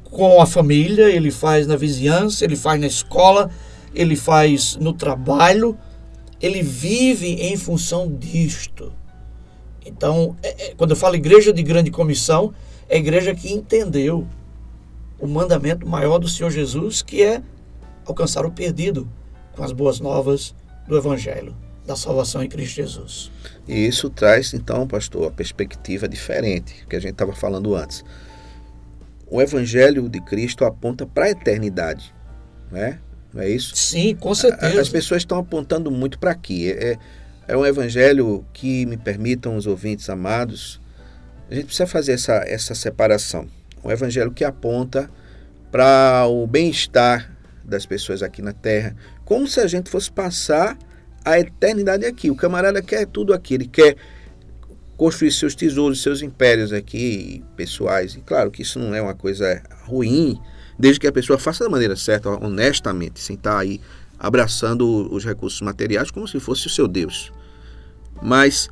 [0.03, 3.49] com a família, ele faz na vizinhança, ele faz na escola,
[3.93, 5.77] ele faz no trabalho,
[6.41, 8.91] ele vive em função disto.
[9.85, 12.53] Então, é, é, quando eu falo igreja de grande comissão,
[12.89, 14.27] é a igreja que entendeu
[15.19, 17.41] o mandamento maior do Senhor Jesus, que é
[18.05, 19.09] alcançar o perdido
[19.53, 20.55] com as boas novas
[20.87, 21.55] do Evangelho
[21.85, 23.31] da salvação em Cristo Jesus.
[23.67, 28.03] E isso traz, então, pastor, a perspectiva diferente que a gente estava falando antes.
[29.27, 32.13] O Evangelho de Cristo aponta para a eternidade,
[32.71, 32.99] né?
[33.33, 33.75] não é isso?
[33.75, 34.81] Sim, com certeza.
[34.81, 36.71] As pessoas estão apontando muito para aqui.
[36.71, 36.97] É,
[37.47, 40.81] é um Evangelho que me permitam os ouvintes amados.
[41.49, 43.47] A gente precisa fazer essa, essa separação.
[43.83, 45.09] Um Evangelho que aponta
[45.71, 47.31] para o bem-estar
[47.63, 48.95] das pessoas aqui na Terra,
[49.25, 50.77] como se a gente fosse passar
[51.23, 52.31] a eternidade aqui.
[52.31, 53.95] O camarada quer tudo aqui, ele quer
[54.97, 58.15] construir seus tesouros, seus impérios aqui, pessoais.
[58.15, 60.39] E claro que isso não é uma coisa ruim,
[60.77, 63.81] desde que a pessoa faça da maneira certa, honestamente, sem estar aí
[64.19, 67.31] abraçando os recursos materiais como se fosse o seu Deus.
[68.21, 68.69] Mas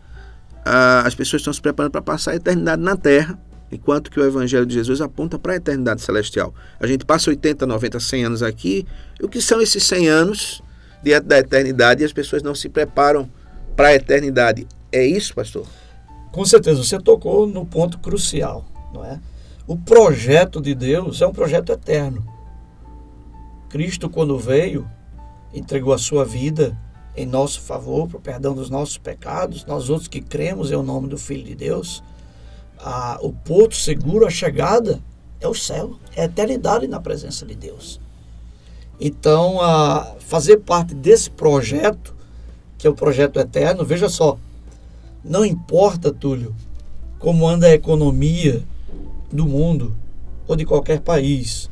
[0.63, 3.39] ah, as pessoas estão se preparando para passar a eternidade na Terra,
[3.71, 6.53] enquanto que o Evangelho de Jesus aponta para a eternidade celestial.
[6.79, 8.85] A gente passa 80, 90, 100 anos aqui,
[9.19, 10.61] e o que são esses 100 anos
[11.03, 13.29] diante da eternidade e as pessoas não se preparam
[13.75, 14.67] para a eternidade?
[14.91, 15.65] É isso, pastor?
[16.31, 19.19] Com certeza, você tocou no ponto crucial, não é?
[19.65, 22.25] O projeto de Deus é um projeto eterno.
[23.69, 24.89] Cristo, quando veio,
[25.53, 26.77] entregou a sua vida
[27.15, 30.83] em nosso favor, para o perdão dos nossos pecados, nós outros que cremos em o
[30.83, 32.03] nome do Filho de Deus,
[32.79, 34.99] a, o porto seguro, a chegada,
[35.39, 37.99] é o céu, é a eternidade na presença de Deus.
[38.99, 42.15] Então, a, fazer parte desse projeto,
[42.77, 44.37] que é o projeto eterno, veja só,
[45.23, 46.55] não importa, Túlio,
[47.17, 48.63] como anda a economia
[49.31, 49.95] do mundo
[50.47, 51.69] ou de qualquer país,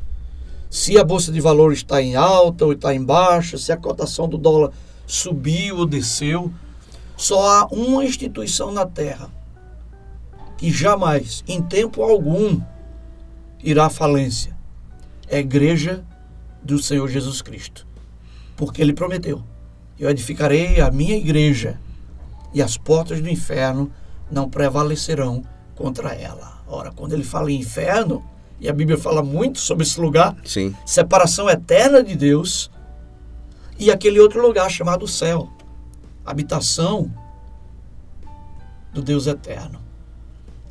[0.69, 4.27] se a bolsa de valores está em alta ou está em baixa, se a cotação
[4.27, 4.71] do dólar
[5.05, 6.51] subiu ou desceu.
[7.15, 9.31] Só há uma instituição na Terra
[10.57, 12.59] que jamais, em tempo algum,
[13.63, 14.55] irá à falência.
[15.27, 16.03] É a Igreja
[16.63, 17.87] do Senhor Jesus Cristo.
[18.55, 19.43] Porque ele prometeu:
[19.99, 21.79] Eu edificarei a minha igreja
[22.53, 23.91] e as portas do inferno
[24.31, 25.43] não prevalecerão
[25.75, 26.61] contra ela.
[26.67, 28.23] Ora, quando ele fala em inferno,
[28.59, 30.75] e a Bíblia fala muito sobre esse lugar, Sim.
[30.85, 32.71] separação eterna de Deus,
[33.79, 35.49] e aquele outro lugar chamado céu,
[36.25, 37.13] habitação
[38.91, 39.86] do Deus eterno.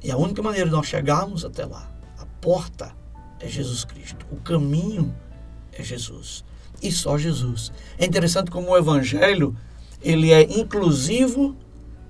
[0.07, 2.94] E a única maneira de nós chegarmos até lá, a porta
[3.40, 5.12] é Jesus Cristo, o caminho
[5.72, 6.44] é Jesus
[6.80, 7.72] e só Jesus.
[7.98, 9.57] É interessante como o evangelho
[10.00, 11.57] ele é inclusivo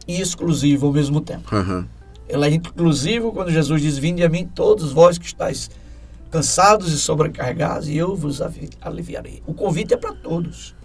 [0.06, 1.56] e exclusivo ao mesmo tempo.
[1.56, 1.86] Uhum.
[2.28, 5.70] Ele é inclusivo quando Jesus diz: Vinde a mim, todos vós que estáis
[6.30, 8.42] cansados e sobrecarregados, e eu vos
[8.82, 9.42] aliviarei.
[9.46, 10.76] O convite é para todos.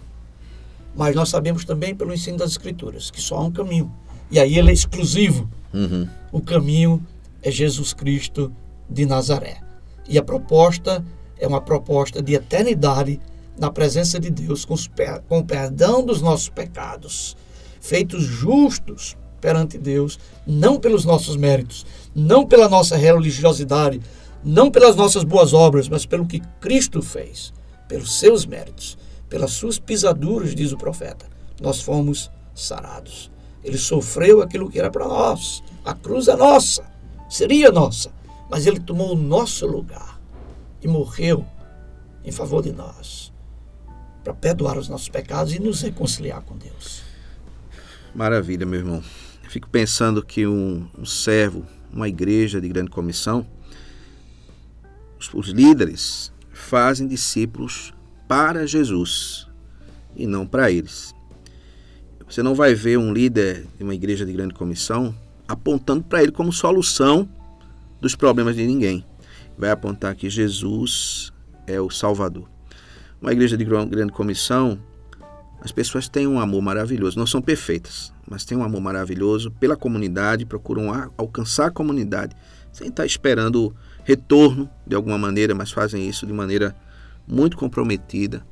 [0.96, 3.92] Mas nós sabemos também pelo ensino das Escrituras que só há um caminho.
[4.32, 5.48] E aí ele é exclusivo.
[5.74, 6.08] Uhum.
[6.32, 7.06] O caminho
[7.42, 8.50] é Jesus Cristo
[8.88, 9.60] de Nazaré.
[10.08, 11.04] E a proposta
[11.38, 13.20] é uma proposta de eternidade
[13.58, 14.74] na presença de Deus, com,
[15.28, 17.36] com o perdão dos nossos pecados,
[17.78, 24.00] feitos justos perante Deus, não pelos nossos méritos, não pela nossa religiosidade,
[24.42, 27.52] não pelas nossas boas obras, mas pelo que Cristo fez,
[27.86, 28.96] pelos seus méritos,
[29.28, 31.26] pelas suas pisaduras, diz o profeta.
[31.60, 33.31] Nós fomos sarados.
[33.64, 35.62] Ele sofreu aquilo que era para nós.
[35.84, 36.84] A cruz é nossa,
[37.28, 38.12] seria nossa,
[38.50, 40.20] mas ele tomou o nosso lugar
[40.80, 41.46] e morreu
[42.24, 43.32] em favor de nós,
[44.22, 47.02] para perdoar os nossos pecados e nos reconciliar com Deus.
[48.14, 49.02] Maravilha, meu irmão.
[49.48, 53.46] Fico pensando que um, um servo, uma igreja de grande comissão,
[55.18, 57.92] os, os líderes fazem discípulos
[58.26, 59.46] para Jesus
[60.16, 61.11] e não para eles.
[62.32, 65.14] Você não vai ver um líder de uma igreja de grande comissão
[65.46, 67.28] apontando para ele como solução
[68.00, 69.04] dos problemas de ninguém.
[69.58, 71.30] Vai apontar que Jesus
[71.66, 72.48] é o Salvador.
[73.20, 74.80] Uma igreja de grande comissão,
[75.60, 79.76] as pessoas têm um amor maravilhoso, não são perfeitas, mas têm um amor maravilhoso pela
[79.76, 82.34] comunidade, procuram alcançar a comunidade,
[82.72, 86.74] sem estar esperando retorno de alguma maneira, mas fazem isso de maneira
[87.28, 88.42] muito comprometida.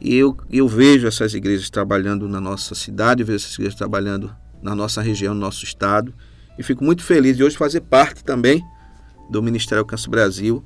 [0.00, 4.74] E eu, eu vejo essas igrejas trabalhando na nossa cidade, vejo essas igrejas trabalhando na
[4.74, 6.14] nossa região, no nosso estado.
[6.58, 8.64] E fico muito feliz de hoje fazer parte também
[9.30, 10.64] do Ministério Alcance Brasil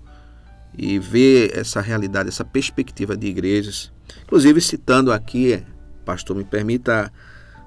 [0.76, 3.92] e ver essa realidade, essa perspectiva de igrejas.
[4.24, 5.62] Inclusive, citando aqui,
[6.04, 7.12] pastor, me permita,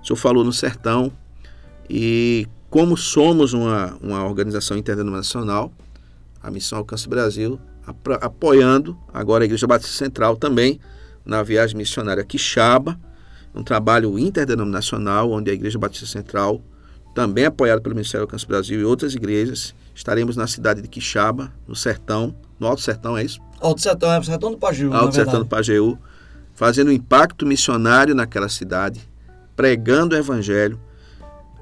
[0.01, 1.11] o senhor falou no sertão,
[1.89, 5.72] e como somos uma, uma organização interdenominacional,
[6.41, 7.59] a Missão Alcance Brasil,
[8.22, 10.80] apoiando agora a Igreja Batista Central também
[11.26, 13.00] na viagem missionária Quixaba,
[13.54, 16.62] um trabalho interdenominacional onde a Igreja Batista Central,
[17.14, 21.76] também apoiada pelo Ministério Alcance Brasil e outras igrejas, estaremos na cidade de Quixaba, no
[21.76, 23.40] Sertão, no Alto Sertão, é isso?
[23.62, 25.98] Alto Sertão, é o Sertão do Pajeú, Alto Sertão do Pajeú,
[26.54, 29.02] fazendo um impacto missionário naquela cidade,
[29.56, 30.80] pregando o Evangelho,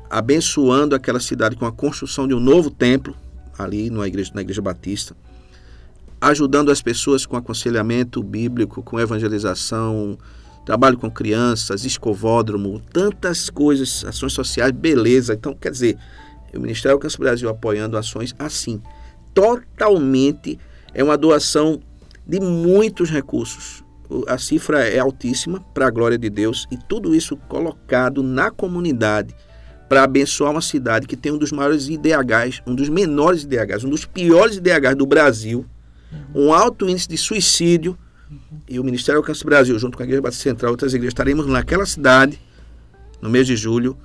[0.09, 3.15] abençoando aquela cidade com a construção de um novo templo,
[3.57, 5.15] ali na igreja, na igreja Batista,
[6.29, 10.17] ajudando as pessoas com aconselhamento bíblico, com evangelização,
[10.65, 15.33] trabalho com crianças, escovódromo, tantas coisas, ações sociais, beleza.
[15.33, 15.97] Então, quer dizer,
[16.53, 18.81] o Ministério Alcance Brasil apoiando ações assim,
[19.33, 20.57] totalmente
[20.93, 21.79] é uma doação
[22.25, 23.83] de muitos recursos.
[24.27, 29.35] A cifra é altíssima para a glória de Deus e tudo isso colocado na comunidade
[29.89, 33.89] para abençoar uma cidade que tem um dos maiores IDHs, um dos menores IDHs, um
[33.89, 35.65] dos piores IDHs do Brasil,
[36.33, 37.97] um alto índice de suicídio.
[38.67, 41.45] E o Ministério Alcance Brasil, junto com a Igreja Batista Central e outras igrejas, estaremos
[41.45, 42.39] naquela cidade,
[43.21, 43.97] no mês de julho,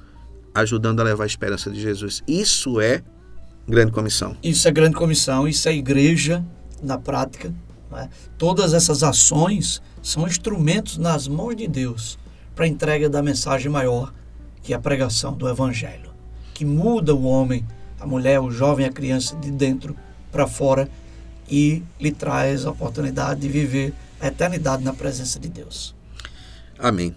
[0.54, 2.22] ajudando a levar a esperança de Jesus.
[2.26, 3.02] Isso é
[3.66, 4.36] grande comissão.
[4.42, 6.44] Isso é grande comissão, isso é igreja
[6.82, 7.52] na prática.
[7.90, 8.08] Né?
[8.36, 12.18] Todas essas ações são instrumentos nas mãos de Deus
[12.54, 14.12] para a entrega da mensagem maior,
[14.62, 16.10] que é a pregação do Evangelho,
[16.54, 17.64] que muda o homem,
[18.00, 19.96] a mulher, o jovem, a criança de dentro
[20.30, 20.88] para fora
[21.48, 25.94] e lhe traz a oportunidade de viver a eternidade na presença de Deus.
[26.78, 27.14] Amém.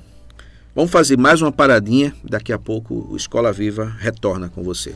[0.74, 2.14] Vamos fazer mais uma paradinha.
[2.24, 4.96] Daqui a pouco o Escola Viva retorna com você.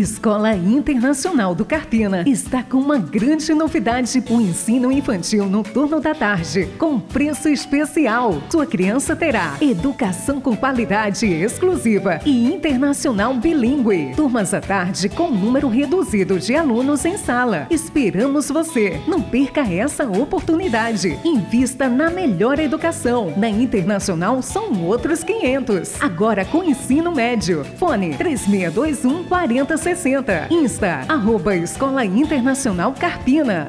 [0.00, 6.14] Escola Internacional do Carpina está com uma grande novidade: o ensino infantil no turno da
[6.14, 8.42] tarde, com preço especial.
[8.50, 14.14] Sua criança terá educação com qualidade exclusiva e internacional bilíngue.
[14.16, 17.66] Turmas à tarde com número reduzido de alunos em sala.
[17.70, 19.00] Esperamos você.
[19.06, 21.18] Não perca essa oportunidade.
[21.22, 23.34] Invista na melhor educação.
[23.36, 26.00] Na Internacional são outros 500.
[26.00, 27.64] Agora com ensino médio.
[27.76, 30.48] Fone 3621 40 60.
[30.52, 33.66] Insta, arroba Escola Internacional Carpina.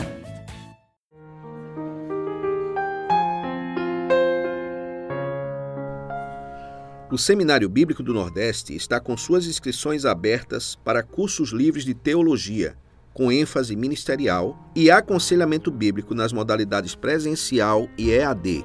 [7.11, 12.75] O Seminário Bíblico do Nordeste está com suas inscrições abertas para cursos livres de teologia,
[13.15, 18.63] com ênfase ministerial e aconselhamento bíblico nas modalidades presencial e EAD.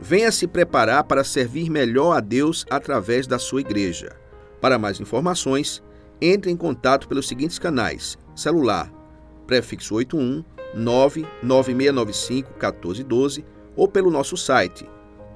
[0.00, 4.16] Venha se preparar para servir melhor a Deus através da sua igreja.
[4.58, 5.82] Para mais informações,
[6.20, 8.92] entre em contato pelos seguintes canais: celular,
[9.46, 10.44] prefixo 81
[10.74, 13.44] 99695 1412
[13.76, 14.86] ou pelo nosso site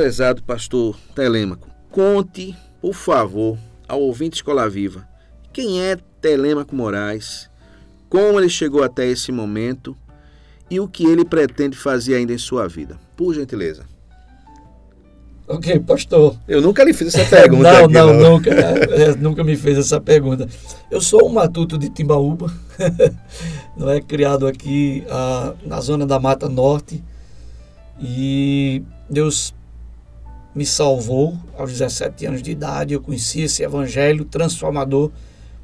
[0.09, 5.07] Prezado pastor Telêmaco, conte, por favor, ao ouvinte Escola Viva,
[5.53, 7.47] quem é Telêmaco Moraes,
[8.09, 9.95] como ele chegou até esse momento
[10.67, 12.99] e o que ele pretende fazer ainda em sua vida.
[13.15, 13.85] Por gentileza.
[15.47, 16.35] Ok, pastor.
[16.47, 17.71] Eu nunca lhe fiz essa pergunta.
[17.71, 18.49] não, aqui, não, não, nunca.
[18.49, 20.49] É, nunca me fez essa pergunta.
[20.89, 22.51] Eu sou um matuto de Timbaúba,
[23.77, 27.03] não é criado aqui ah, na zona da Mata Norte.
[28.01, 29.53] E Deus
[30.59, 32.93] me salvou aos 17 anos de idade.
[32.93, 35.09] Eu conheci esse evangelho transformador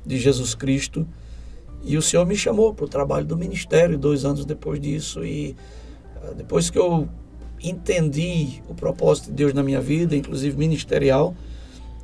[0.06, 1.06] de Jesus Cristo.
[1.84, 5.26] E o Senhor me chamou para o trabalho do ministério dois anos depois disso.
[5.26, 5.54] E
[6.24, 7.10] ah, depois que eu
[7.62, 11.36] entendi o propósito de Deus na minha vida, inclusive ministerial,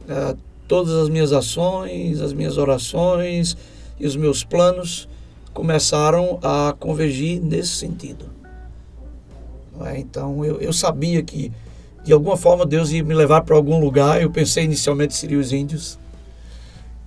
[0.10, 0.36] ah,
[0.68, 3.56] todas as minhas ações, as minhas orações
[3.98, 5.08] e os meus planos
[5.54, 8.26] começaram a convergir nesse sentido.
[9.86, 9.98] É?
[9.98, 11.54] Então eu, eu sabia que
[12.04, 14.22] de alguma forma Deus ia me levar para algum lugar.
[14.22, 16.00] Eu pensei inicialmente seria os índios.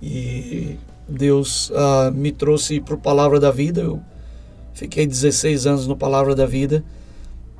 [0.01, 0.77] E
[1.07, 3.81] Deus uh, me trouxe para o Palavra da Vida.
[3.81, 4.01] Eu
[4.73, 6.83] fiquei 16 anos no Palavra da Vida.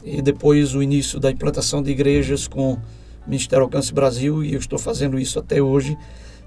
[0.03, 2.77] E depois o início da implantação de igrejas com
[3.25, 4.43] Ministério Alcance Brasil.
[4.43, 5.97] E eu estou fazendo isso até hoje.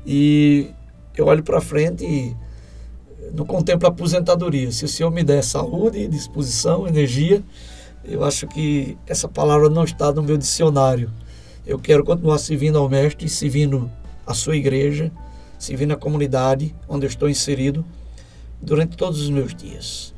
[0.06, 0.70] E
[1.16, 2.34] eu olho para frente e
[3.34, 4.70] não contemplo aposentadoria.
[4.72, 7.42] Se o Senhor me der saúde, disposição, energia,
[8.08, 11.10] eu acho que essa palavra não está no meu dicionário.
[11.66, 13.90] Eu quero continuar servindo ao Mestre, servindo
[14.26, 15.12] a sua igreja,
[15.58, 17.84] servindo a comunidade onde eu estou inserido
[18.60, 20.14] durante todos os meus dias.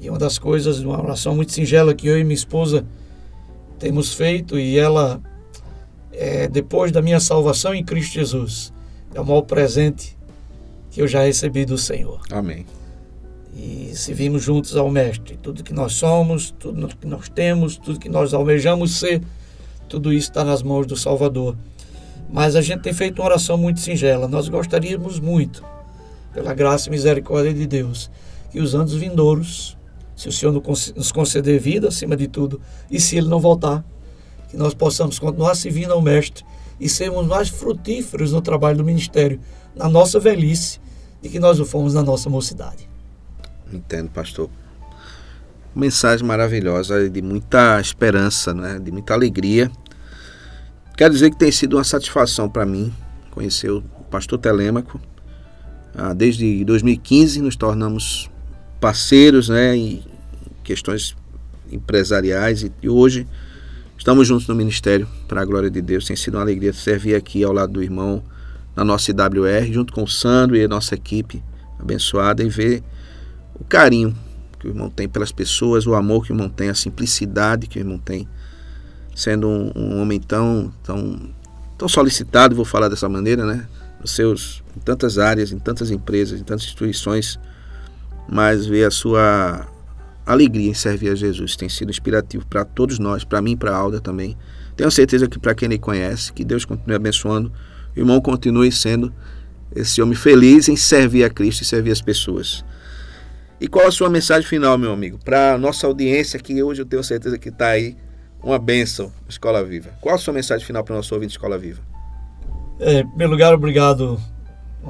[0.00, 2.86] E uma das coisas, uma oração muito singela que eu e minha esposa
[3.78, 5.20] temos feito, e ela,
[6.12, 8.72] é, depois da minha salvação em Cristo Jesus,
[9.14, 10.16] é o maior presente
[10.90, 12.20] que eu já recebi do Senhor.
[12.30, 12.79] Amém
[13.60, 15.36] e servimos juntos ao Mestre.
[15.36, 19.20] Tudo que nós somos, tudo que nós temos, tudo que nós almejamos ser,
[19.86, 21.56] tudo isso está nas mãos do Salvador.
[22.32, 24.26] Mas a gente tem feito uma oração muito singela.
[24.26, 25.62] Nós gostaríamos muito,
[26.32, 28.10] pela graça e misericórdia de Deus,
[28.50, 29.76] que os anos vindouros,
[30.16, 30.52] se o Senhor
[30.96, 33.84] nos conceder vida acima de tudo, e se Ele não voltar,
[34.48, 36.44] que nós possamos continuar servindo ao Mestre
[36.80, 39.38] e sermos mais frutíferos no trabalho do ministério,
[39.76, 40.80] na nossa velhice,
[41.20, 42.89] de que nós o fomos na nossa mocidade.
[43.72, 44.50] Entendo, pastor.
[45.74, 48.78] Mensagem maravilhosa, de muita esperança, né?
[48.78, 49.70] de muita alegria.
[50.96, 52.92] Quero dizer que tem sido uma satisfação para mim
[53.30, 55.00] conhecer o pastor Telêmaco,
[55.94, 58.30] Ah, desde 2015 nos tornamos
[58.80, 60.02] parceiros né, em
[60.62, 61.16] questões
[61.70, 63.26] empresariais e, e hoje
[63.98, 66.04] estamos juntos no ministério para a glória de Deus.
[66.04, 68.22] Tem sido uma alegria servir aqui ao lado do irmão
[68.74, 71.42] na nossa IWR, junto com o Sandro e a nossa equipe
[71.78, 72.82] abençoada, e ver
[73.60, 74.16] o carinho
[74.58, 77.78] que o irmão tem pelas pessoas, o amor que o irmão tem, a simplicidade que
[77.78, 78.28] o irmão tem,
[79.14, 81.30] sendo um, um homem tão, tão,
[81.78, 83.66] tão solicitado, vou falar dessa maneira, né?
[84.00, 87.38] Nos seus, em tantas áreas, em tantas empresas, em tantas instituições,
[88.28, 89.66] mas ver a sua
[90.26, 93.76] alegria em servir a Jesus tem sido inspirativo para todos nós, para mim para a
[93.76, 94.36] Alda também.
[94.76, 97.52] Tenho certeza que para quem ele conhece, que Deus continue abençoando,
[97.96, 99.12] o irmão continue sendo
[99.74, 102.64] esse homem feliz em servir a Cristo e servir as pessoas.
[103.60, 105.18] E qual a sua mensagem final, meu amigo?
[105.22, 107.94] Para nossa audiência, que hoje eu tenho certeza que está aí,
[108.42, 109.90] uma bênção, Escola Viva.
[110.00, 111.82] Qual a sua mensagem final para o nosso ouvinte Escola Viva?
[112.78, 114.18] É, em primeiro lugar, obrigado,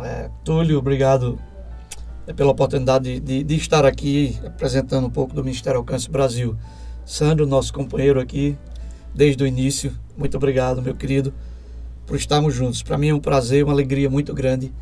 [0.05, 1.37] é, Túlio, obrigado
[2.29, 6.57] é, pela oportunidade de, de, de, estar aqui apresentando um pouco do Ministério Alcance Brasil.
[7.05, 8.57] Sandro, nosso companheiro aqui,
[9.13, 11.35] desde o início, muito obrigado, meu querido,
[12.07, 12.85] por estarmos juntos.
[12.85, 14.73] Para mim é um prazer, uma alegria muito grande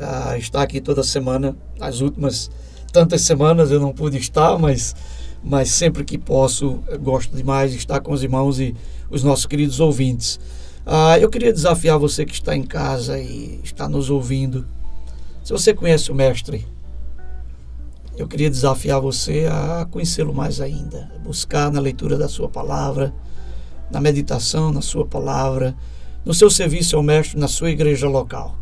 [0.00, 2.50] uh, estar aqui toda semana, as últimas
[2.92, 4.94] tantas semanas eu não pude estar, mas,
[5.42, 8.74] mas sempre que posso, gosto demais de estar com os irmãos e
[9.10, 10.38] os nossos queridos ouvintes.
[10.86, 14.66] Ah, eu queria desafiar você que está em casa e está nos ouvindo.
[15.44, 16.66] Se você conhece o Mestre,
[18.16, 23.14] eu queria desafiar você a conhecê-lo mais ainda, buscar na leitura da Sua palavra,
[23.90, 25.76] na meditação na Sua palavra,
[26.24, 28.58] no seu serviço ao Mestre na sua igreja local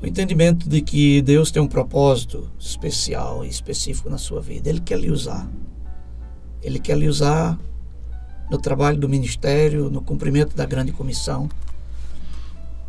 [0.00, 4.68] o entendimento de que Deus tem um propósito especial e específico na sua vida.
[4.68, 5.48] Ele quer lhe usar.
[6.62, 7.58] Ele quer lhe usar
[8.50, 11.48] no trabalho do ministério, no cumprimento da grande comissão.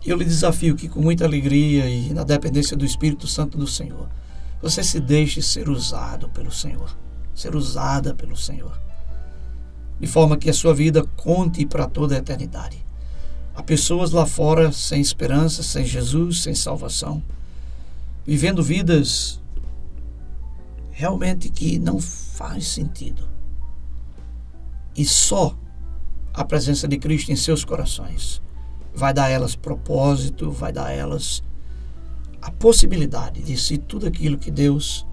[0.06, 3.68] E eu lhe desafio que, com muita alegria e na dependência do Espírito Santo do
[3.68, 4.10] Senhor,
[4.62, 6.96] você se deixe ser usado pelo Senhor,
[7.34, 8.80] ser usada pelo Senhor,
[10.00, 12.87] de forma que a sua vida conte para toda a eternidade.
[13.58, 17.24] Há pessoas lá fora sem esperança, sem Jesus, sem salvação,
[18.24, 19.42] vivendo vidas
[20.92, 23.28] realmente que não faz sentido.
[24.96, 25.58] E só
[26.32, 28.44] a presença de Cristo em seus corações
[28.94, 31.42] vai dar a elas propósito, vai dar a elas
[32.40, 35.04] a possibilidade de ser tudo aquilo que Deus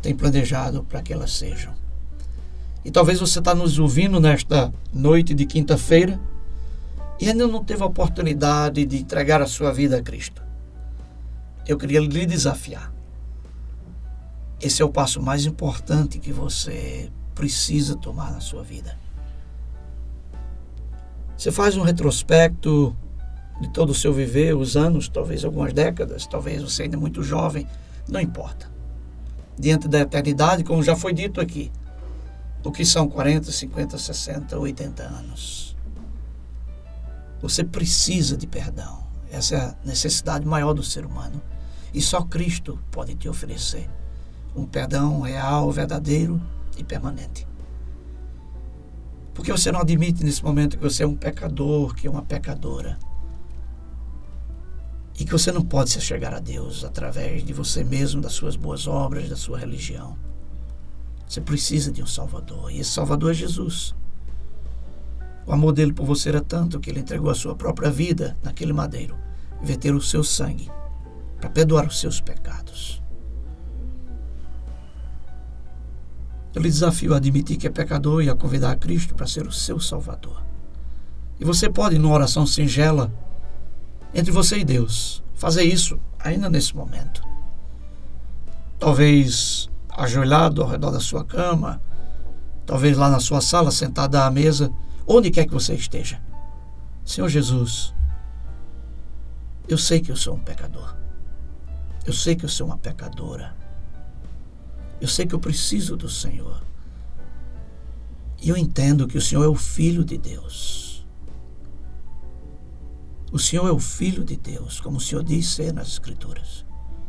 [0.00, 1.74] tem planejado para que elas sejam.
[2.82, 6.18] E talvez você está nos ouvindo nesta noite de quinta-feira
[7.20, 10.42] e ainda não teve a oportunidade de entregar a sua vida a Cristo,
[11.66, 12.92] eu queria lhe desafiar.
[14.60, 18.98] Esse é o passo mais importante que você precisa tomar na sua vida.
[21.36, 22.96] Você faz um retrospecto
[23.60, 27.22] de todo o seu viver, os anos, talvez algumas décadas, talvez você ainda é muito
[27.22, 27.66] jovem,
[28.08, 28.70] não importa.
[29.58, 31.70] Diante da eternidade, como já foi dito aqui,
[32.64, 35.63] o que são 40, 50, 60, 80 anos?
[37.44, 39.04] Você precisa de perdão.
[39.30, 41.42] Essa é a necessidade maior do ser humano.
[41.92, 43.86] E só Cristo pode te oferecer
[44.56, 46.40] um perdão real, verdadeiro
[46.78, 47.46] e permanente.
[49.34, 52.98] Porque você não admite nesse momento que você é um pecador, que é uma pecadora.
[55.20, 58.56] E que você não pode se chegar a Deus através de você mesmo, das suas
[58.56, 60.16] boas obras, da sua religião.
[61.28, 62.72] Você precisa de um Salvador.
[62.72, 63.94] E esse Salvador é Jesus.
[65.46, 68.72] O amor dele por você era tanto que ele entregou a sua própria vida naquele
[68.72, 69.16] madeiro,
[69.62, 70.70] verter o seu sangue
[71.38, 73.02] para perdoar os seus pecados.
[76.54, 79.46] Eu lhe desafio a admitir que é pecador e a convidar a Cristo para ser
[79.46, 80.42] o seu Salvador.
[81.38, 83.12] E você pode, numa oração singela,
[84.14, 87.22] entre você e Deus, fazer isso ainda nesse momento.
[88.78, 91.82] Talvez ajoelhado ao redor da sua cama,
[92.64, 94.72] talvez lá na sua sala, sentado à mesa,
[95.06, 96.22] onde quer que você esteja.
[97.04, 97.94] Senhor Jesus,
[99.68, 100.96] eu sei que eu sou um pecador.
[102.06, 103.54] Eu sei que eu sou uma pecadora.
[105.00, 106.62] Eu sei que eu preciso do Senhor.
[108.42, 111.06] E eu entendo que o Senhor é o Filho de Deus.
[113.32, 116.64] O Senhor é o Filho de Deus, como o Senhor disse nas Escrituras.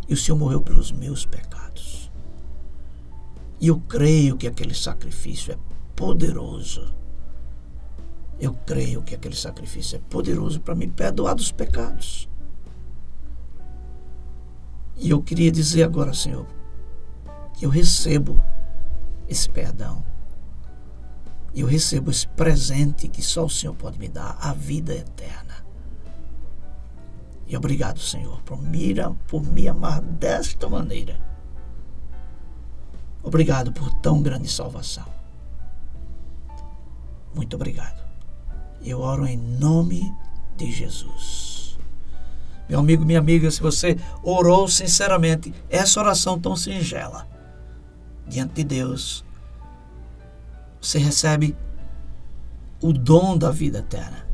[0.08, 2.12] E o Senhor morreu pelos meus pecados.
[3.60, 5.58] E eu creio que aquele sacrifício é
[5.96, 6.96] poderoso
[8.40, 12.30] eu creio que aquele sacrifício é poderoso para me perdoar dos pecados.
[14.98, 16.46] E eu queria dizer agora, Senhor,
[17.54, 18.42] que eu recebo
[19.28, 20.04] esse perdão.
[21.54, 25.66] Eu recebo esse presente que só o Senhor pode me dar, a vida eterna.
[27.48, 28.94] E obrigado, Senhor, por me,
[29.28, 31.20] por me amar desta maneira.
[33.24, 35.06] Obrigado por tão grande salvação.
[37.34, 38.05] Muito obrigado.
[38.86, 40.14] Eu oro em nome
[40.56, 41.76] de Jesus.
[42.70, 47.28] Meu amigo, minha amiga, se você orou sinceramente essa oração tão singela
[48.28, 49.26] diante de Deus,
[50.80, 51.58] você recebe
[52.80, 54.28] o dom da vida eterna.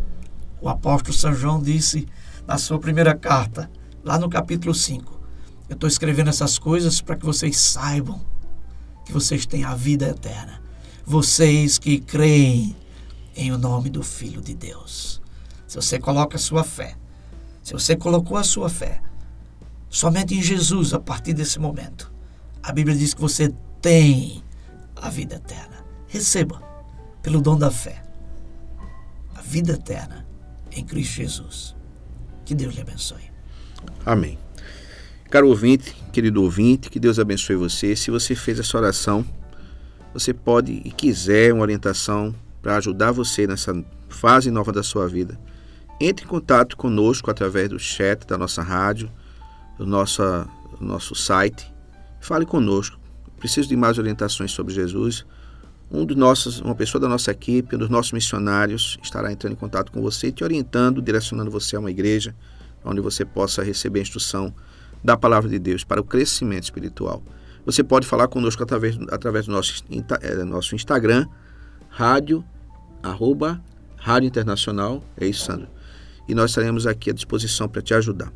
[0.60, 2.06] O apóstolo São João disse
[2.46, 3.72] na sua primeira carta,
[4.04, 5.18] lá no capítulo 5:
[5.70, 8.22] Eu estou escrevendo essas coisas para que vocês saibam
[9.06, 10.62] que vocês têm a vida eterna.
[11.06, 12.76] Vocês que creem
[13.36, 15.22] em o nome do Filho de Deus.
[15.68, 16.96] Se você coloca a sua fé,
[17.64, 19.02] se você colocou a sua fé
[19.90, 22.12] somente em Jesus a partir desse momento,
[22.62, 24.44] a Bíblia diz que você tem
[24.96, 25.84] a vida eterna.
[26.08, 26.62] Receba
[27.22, 28.04] pelo dom da fé
[29.36, 30.26] a vida eterna
[30.72, 31.76] em Cristo Jesus.
[32.46, 33.32] Que Deus lhe abençoe.
[34.06, 34.38] Amém.
[35.30, 37.96] Caro ouvinte, querido ouvinte, que Deus abençoe você.
[37.96, 39.26] Se você fez essa oração,
[40.14, 43.74] você pode e quiser uma orientação para ajudar você nessa
[44.08, 45.40] fase nova da sua vida,
[46.00, 49.12] entre em contato conosco através do chat da nossa rádio,
[49.78, 50.22] do nosso,
[50.80, 51.72] do nosso site.
[52.20, 53.00] Fale conosco.
[53.40, 55.26] Preciso de mais orientações sobre Jesus.
[55.90, 59.58] Um dos nossos, uma pessoa da nossa equipe, um dos nossos missionários, estará entrando em
[59.58, 62.36] contato com você, te orientando, direcionando você a uma igreja
[62.84, 64.54] onde você possa receber a instrução
[65.04, 67.24] da palavra de Deus para o crescimento espiritual.
[67.66, 69.84] Você pode falar conosco através, através do nosso,
[70.22, 71.28] é, nosso Instagram,
[71.92, 72.44] rádio,
[73.04, 73.62] arroba,
[73.98, 75.68] rádio internacional, é isso, Sandro.
[76.28, 78.34] E nós estaremos aqui à disposição para te ajudar.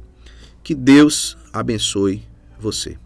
[0.62, 2.24] Que Deus abençoe
[2.60, 2.97] você.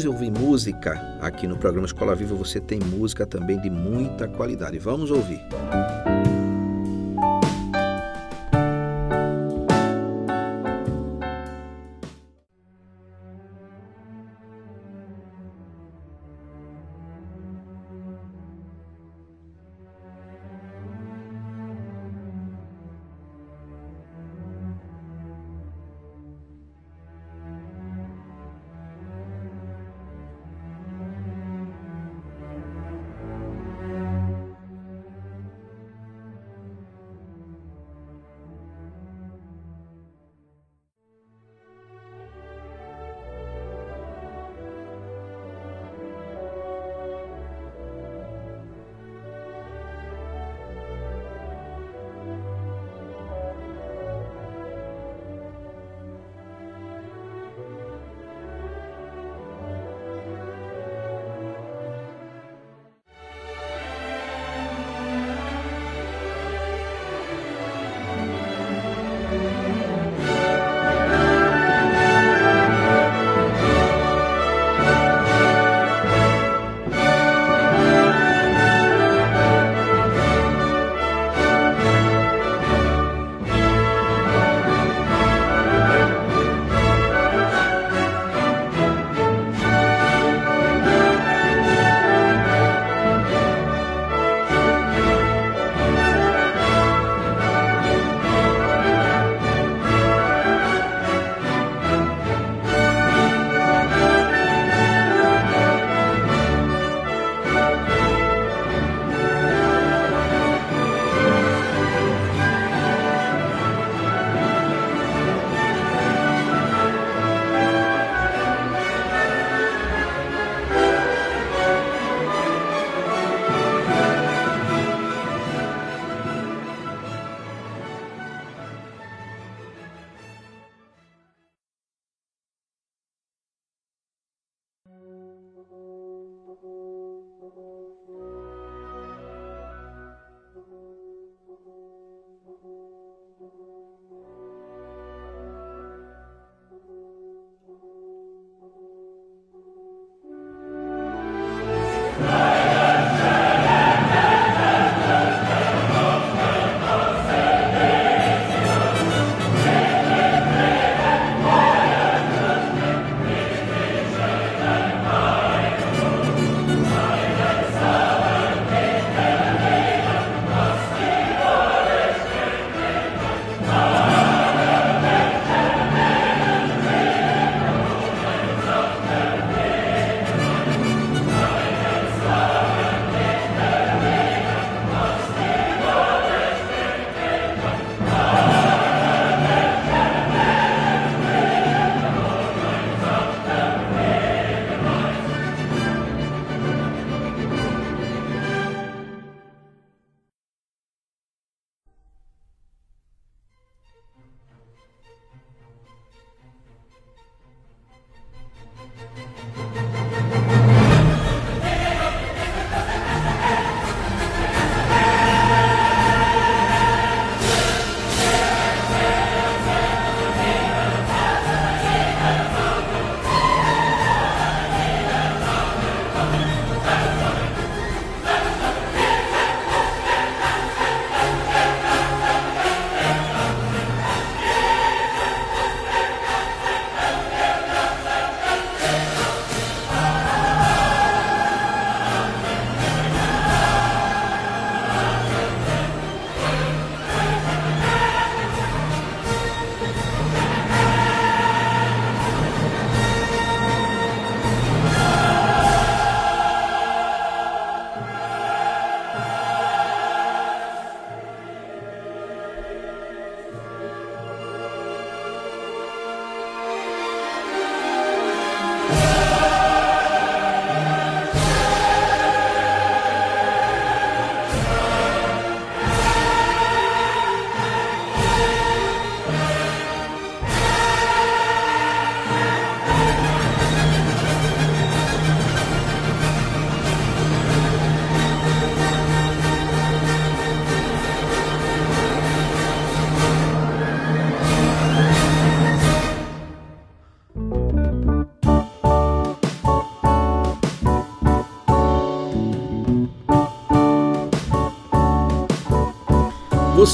[0.00, 2.34] Vamos ouvir música aqui no programa Escola Viva.
[2.34, 4.78] Você tem música também de muita qualidade.
[4.78, 5.42] Vamos ouvir.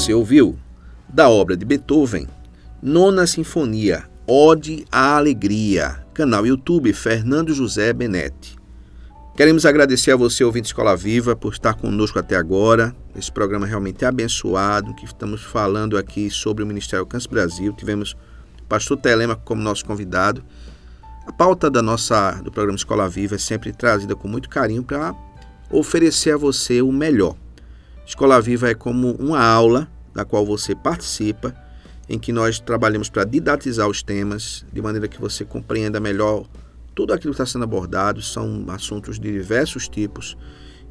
[0.07, 0.57] Você ouviu
[1.09, 2.29] da obra de Beethoven,
[2.81, 8.55] Nona Sinfonia, Ode à Alegria, canal YouTube Fernando José Benetti.
[9.35, 12.95] Queremos agradecer a você, ouvinte Escola Viva, por estar conosco até agora.
[13.17, 17.73] Esse programa realmente é abençoado, que estamos falando aqui sobre o Ministério Alcance Brasil.
[17.73, 18.15] Tivemos
[18.61, 20.41] o pastor Telema como nosso convidado.
[21.25, 25.13] A pauta da nossa do programa Escola Viva é sempre trazida com muito carinho para
[25.69, 27.35] oferecer a você o melhor
[28.07, 29.85] Escola Viva é como uma aula
[30.17, 31.55] da qual você participa,
[32.09, 36.47] em que nós trabalhamos para didatizar os temas, de maneira que você compreenda melhor
[36.95, 40.35] tudo aquilo que está sendo abordado, são assuntos de diversos tipos,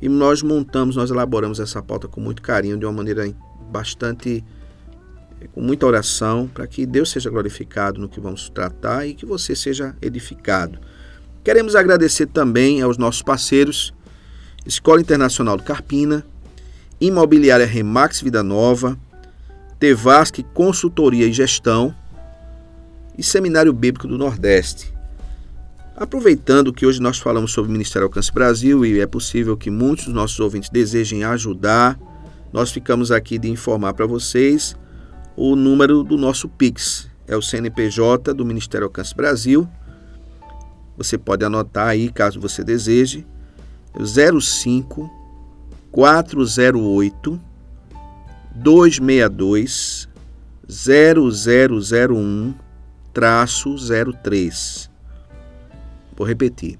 [0.00, 3.28] e nós montamos, nós elaboramos essa pauta com muito carinho, de uma maneira
[3.68, 4.44] bastante
[5.52, 9.56] com muita oração, para que Deus seja glorificado no que vamos tratar e que você
[9.56, 10.78] seja edificado.
[11.42, 13.92] Queremos agradecer também aos nossos parceiros,
[14.64, 16.24] Escola Internacional do Carpina,
[17.00, 18.96] Imobiliária Remax Vida Nova,
[19.78, 21.94] Tevasque Consultoria e Gestão
[23.16, 24.94] e Seminário Bíblico do Nordeste.
[25.94, 30.06] Aproveitando que hoje nós falamos sobre o Ministério Alcance Brasil e é possível que muitos
[30.06, 31.98] dos nossos ouvintes desejem ajudar,
[32.52, 34.76] nós ficamos aqui de informar para vocês
[35.36, 37.08] o número do nosso Pix.
[37.26, 39.68] É o CNPJ do Ministério Alcance Brasil.
[40.96, 43.26] Você pode anotar aí caso você deseje.
[43.98, 45.26] 05 é
[45.90, 47.40] 408
[48.56, 50.08] 262
[50.68, 52.54] 0001
[54.22, 54.90] 03.
[56.16, 56.78] Vou repetir.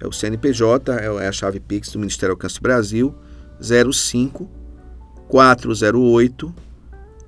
[0.00, 3.14] É o CNPJ, é a chave Pix do Ministério Alcance Brasil,
[3.60, 4.48] 05
[5.28, 6.54] 408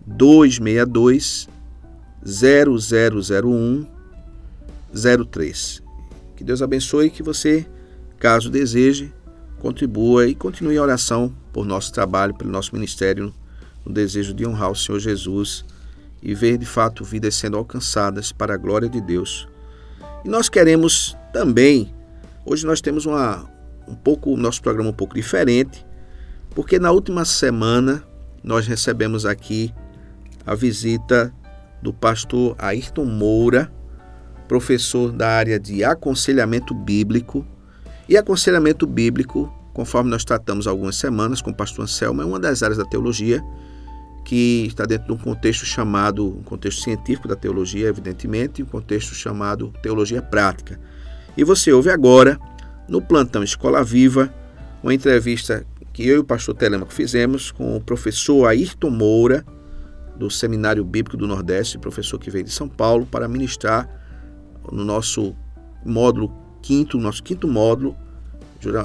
[0.07, 1.49] 262
[2.25, 3.87] 0001
[5.31, 5.83] 03.
[6.37, 7.67] Que Deus abençoe e que você,
[8.19, 9.13] caso deseje,
[9.59, 13.33] contribua e continue a oração por nosso trabalho, pelo nosso ministério,
[13.91, 15.65] no desejo de honrar o Senhor Jesus
[16.23, 19.49] e ver de fato vidas sendo alcançadas para a glória de Deus.
[20.25, 21.93] E nós queremos também,
[22.47, 23.51] hoje nós temos uma,
[23.89, 25.85] um pouco, nosso programa um pouco diferente,
[26.55, 28.03] porque na última semana
[28.43, 29.75] nós recebemos aqui
[30.47, 31.35] a visita
[31.83, 33.73] do pastor Ayrton Moura,
[34.47, 37.47] professor da área de aconselhamento bíblico
[38.09, 42.63] e aconselhamento bíblico, conforme nós tratamos algumas semanas com o pastor Anselmo, é uma das
[42.63, 43.43] áreas da teologia
[44.31, 48.67] que está dentro de um contexto chamado, um contexto científico da teologia, evidentemente, e um
[48.67, 50.79] contexto chamado teologia prática.
[51.37, 52.39] E você ouve agora,
[52.89, 54.33] no plantão Escola Viva,
[54.85, 59.45] uma entrevista que eu e o pastor Telemaco fizemos com o professor Ayrton Moura,
[60.15, 63.91] do Seminário Bíblico do Nordeste, professor que veio de São Paulo, para ministrar
[64.71, 65.35] no nosso
[65.85, 67.97] módulo quinto, nosso quinto módulo,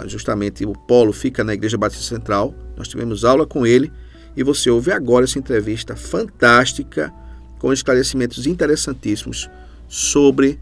[0.07, 2.51] justamente o polo fica na Igreja Batista Central.
[2.75, 3.93] Nós tivemos aula com ele
[4.36, 7.13] e você ouve agora essa entrevista fantástica
[7.59, 9.49] com esclarecimentos interessantíssimos
[9.88, 10.59] sobre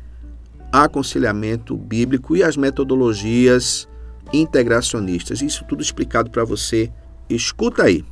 [0.71, 3.87] aconselhamento bíblico e as metodologias
[4.31, 5.41] integracionistas.
[5.41, 6.91] Isso tudo explicado para você.
[7.29, 8.03] Escuta aí.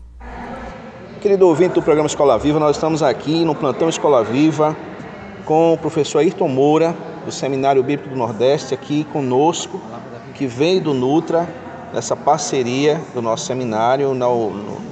[1.22, 4.76] Querido ouvinte do programa Escola Viva, nós estamos aqui no plantão Escola Viva
[5.45, 6.95] com o professor Ayrton Moura,
[7.26, 9.82] do Seminário Bíblico do Nordeste, aqui conosco,
[10.34, 11.47] que veio do Nutra,
[11.94, 14.28] nessa parceria do nosso seminário, na,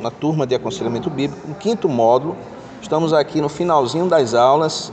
[0.02, 2.36] na turma de aconselhamento bíblico, no quinto módulo.
[2.82, 4.92] Estamos aqui no finalzinho das aulas.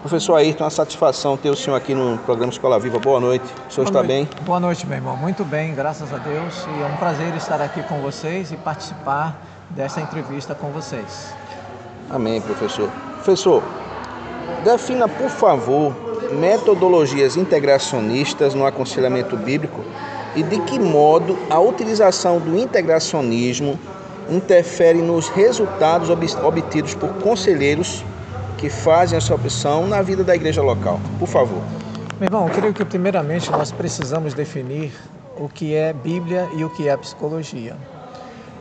[0.00, 2.98] Professor Ayrton, uma satisfação ter o senhor aqui no programa Escola Viva.
[2.98, 3.44] Boa noite.
[3.68, 4.08] O senhor Boa está noite.
[4.08, 4.44] bem?
[4.44, 5.16] Boa noite, meu irmão.
[5.16, 6.66] Muito bem, graças a Deus.
[6.76, 11.32] E é um prazer estar aqui com vocês e participar dessa entrevista com vocês.
[12.10, 12.90] Amém, professor.
[13.14, 13.62] Professor,
[14.62, 15.94] defina, por favor,
[16.32, 19.82] metodologias integracionistas no aconselhamento bíblico
[20.36, 23.78] e de que modo a utilização do integracionismo
[24.30, 28.04] interfere nos resultados obtidos por conselheiros
[28.56, 30.98] que fazem essa opção na vida da igreja local.
[31.18, 31.60] Por favor.
[32.18, 34.92] Meu irmão, eu creio que primeiramente nós precisamos definir
[35.36, 37.76] o que é Bíblia e o que é psicologia.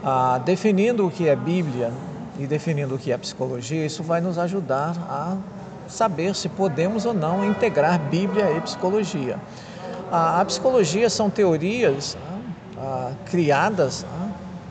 [0.04, 1.92] Ah, definindo o que é Bíblia
[2.38, 5.38] e definindo o que é psicologia, isso vai nos ajudar a
[5.88, 9.38] saber se podemos ou não integrar Bíblia e psicologia.
[10.14, 12.16] A, a psicologia são teorias
[12.78, 14.30] ah, criadas, ah,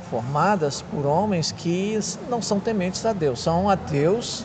[0.08, 1.98] formadas por homens que
[2.30, 4.44] não são tementes a Deus, são ateus.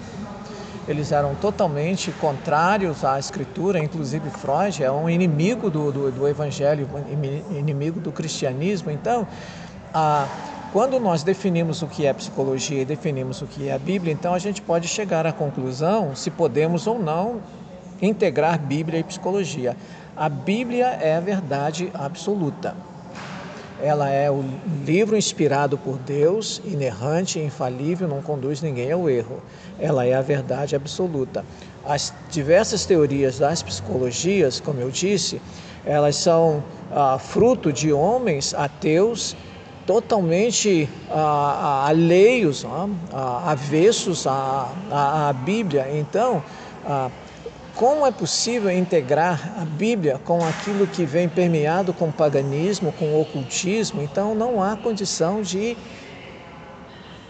[0.88, 6.90] Eles eram totalmente contrários à Escritura, inclusive Freud é um inimigo do, do, do Evangelho,
[7.52, 8.90] inimigo do cristianismo.
[8.90, 9.28] Então,
[9.94, 10.26] a
[10.74, 14.34] quando nós definimos o que é psicologia e definimos o que é a Bíblia, então
[14.34, 17.40] a gente pode chegar à conclusão se podemos ou não
[18.02, 19.78] integrar Bíblia e psicologia.
[20.20, 22.76] A Bíblia é a verdade absoluta.
[23.80, 24.44] ela é o
[24.84, 29.40] livro inspirado por Deus, inerrante, infalível, não conduz ninguém ao erro.
[29.80, 31.46] Ela é a verdade absoluta.
[31.86, 35.40] As diversas teorias das psicologias, como eu disse,
[35.86, 39.36] elas são ah, fruto de homens ateus
[39.86, 45.88] totalmente ah, ah alheios, ah, avessos à, à, à, Bíblia.
[45.94, 46.42] Então,
[46.84, 47.12] ah,
[47.78, 54.02] como é possível integrar a Bíblia com aquilo que vem permeado com paganismo, com ocultismo?
[54.02, 55.78] Então não há condição de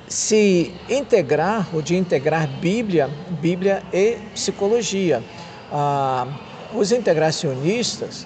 [0.07, 3.09] se integrar ou de integrar Bíblia,
[3.41, 5.21] Bíblia e psicologia.
[5.69, 6.25] Ah,
[6.73, 8.25] os integracionistas,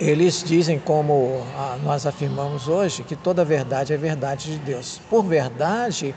[0.00, 4.98] eles dizem, como ah, nós afirmamos hoje, que toda verdade é verdade de Deus.
[5.10, 6.14] Por verdade,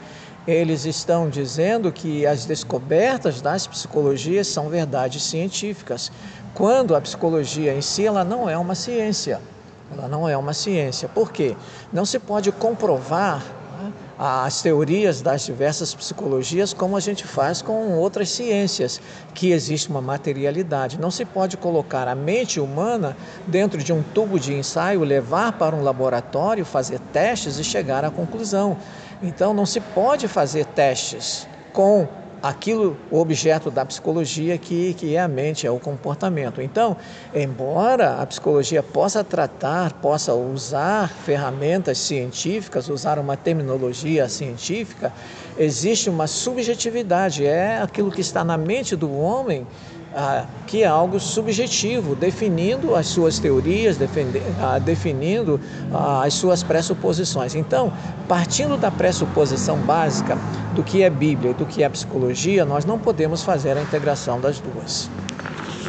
[0.48, 6.12] eles estão dizendo que as descobertas das psicologias são verdades científicas,
[6.54, 9.42] quando a psicologia em si ela não é uma ciência.
[9.92, 11.08] Ela não é uma ciência.
[11.08, 11.56] Por quê?
[11.92, 13.44] Não se pode comprovar
[13.80, 19.02] né, as teorias das diversas psicologias como a gente faz com outras ciências,
[19.34, 21.00] que existe uma materialidade.
[21.00, 23.18] Não se pode colocar a mente humana
[23.48, 28.10] dentro de um tubo de ensaio, levar para um laboratório, fazer testes e chegar à
[28.10, 28.78] conclusão.
[29.26, 32.08] Então não se pode fazer testes com
[32.42, 36.62] aquilo, o objeto da psicologia que, que é a mente, é o comportamento.
[36.62, 36.96] Então,
[37.34, 45.12] embora a psicologia possa tratar, possa usar ferramentas científicas, usar uma terminologia científica,
[45.58, 49.66] existe uma subjetividade, é aquilo que está na mente do homem
[50.16, 55.60] ah, que é algo subjetivo, definindo as suas teorias, defende, ah, definindo
[55.94, 57.54] ah, as suas pressuposições.
[57.54, 57.92] Então,
[58.28, 60.38] partindo da pressuposição básica
[60.74, 64.40] do que é Bíblia e do que é psicologia, nós não podemos fazer a integração
[64.40, 65.10] das duas.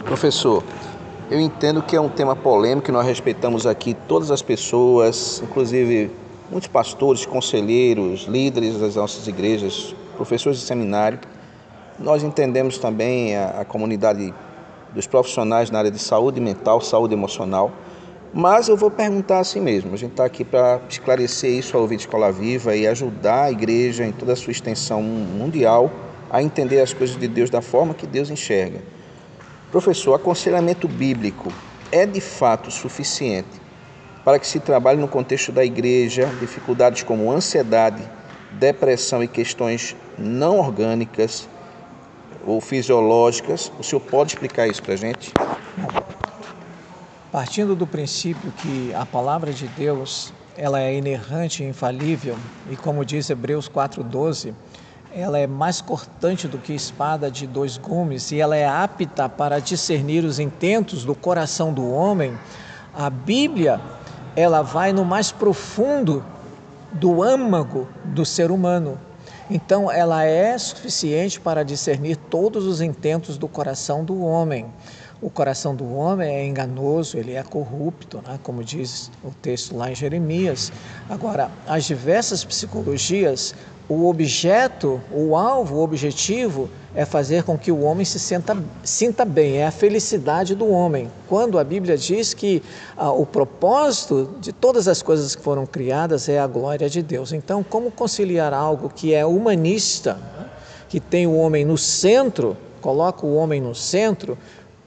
[0.04, 0.64] Professor,
[1.30, 6.10] eu entendo que é um tema polêmico, nós respeitamos aqui todas as pessoas, inclusive
[6.50, 11.18] muitos pastores, conselheiros, líderes das nossas igrejas, professores de seminário
[11.98, 14.32] nós entendemos também a, a comunidade
[14.92, 17.72] dos profissionais na área de saúde mental, saúde emocional,
[18.32, 19.94] mas eu vou perguntar assim mesmo.
[19.94, 23.50] A gente está aqui para esclarecer isso ao ouvir de Escola Viva e ajudar a
[23.50, 25.90] igreja em toda a sua extensão mundial
[26.30, 28.80] a entender as coisas de Deus da forma que Deus enxerga.
[29.70, 31.52] Professor, aconselhamento bíblico
[31.90, 33.60] é de fato suficiente
[34.24, 38.02] para que se trabalhe no contexto da igreja dificuldades como ansiedade,
[38.52, 41.48] depressão e questões não orgânicas
[42.46, 43.72] ou fisiológicas.
[43.78, 45.32] O senhor pode explicar isso para a gente?
[47.32, 52.38] Partindo do princípio que a palavra de Deus ela é inerrante e infalível,
[52.70, 54.54] e como diz Hebreus 4,12,
[55.14, 59.58] ela é mais cortante do que espada de dois gumes e ela é apta para
[59.58, 62.38] discernir os intentos do coração do homem,
[62.94, 63.80] a Bíblia
[64.34, 66.24] ela vai no mais profundo
[66.92, 68.98] do âmago do ser humano.
[69.48, 74.66] Então, ela é suficiente para discernir todos os intentos do coração do homem.
[75.22, 78.38] O coração do homem é enganoso, ele é corrupto, né?
[78.42, 80.72] como diz o texto lá em Jeremias.
[81.08, 83.54] Agora, as diversas psicologias
[83.88, 89.22] o objeto, o alvo, o objetivo é fazer com que o homem se sinta, sinta
[89.26, 91.12] bem, é a felicidade do homem.
[91.28, 92.62] Quando a Bíblia diz que
[92.96, 97.32] ah, o propósito de todas as coisas que foram criadas é a glória de Deus.
[97.32, 100.18] Então, como conciliar algo que é humanista,
[100.88, 104.38] que tem o homem no centro, coloca o homem no centro,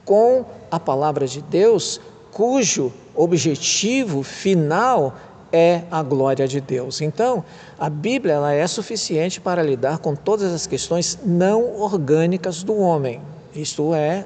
[0.04, 2.00] com a palavra de Deus,
[2.32, 5.14] cujo objetivo final
[5.52, 7.00] é a glória de Deus.
[7.00, 7.44] Então,
[7.78, 13.20] a Bíblia ela é suficiente para lidar com todas as questões não orgânicas do homem.
[13.54, 14.24] Isto é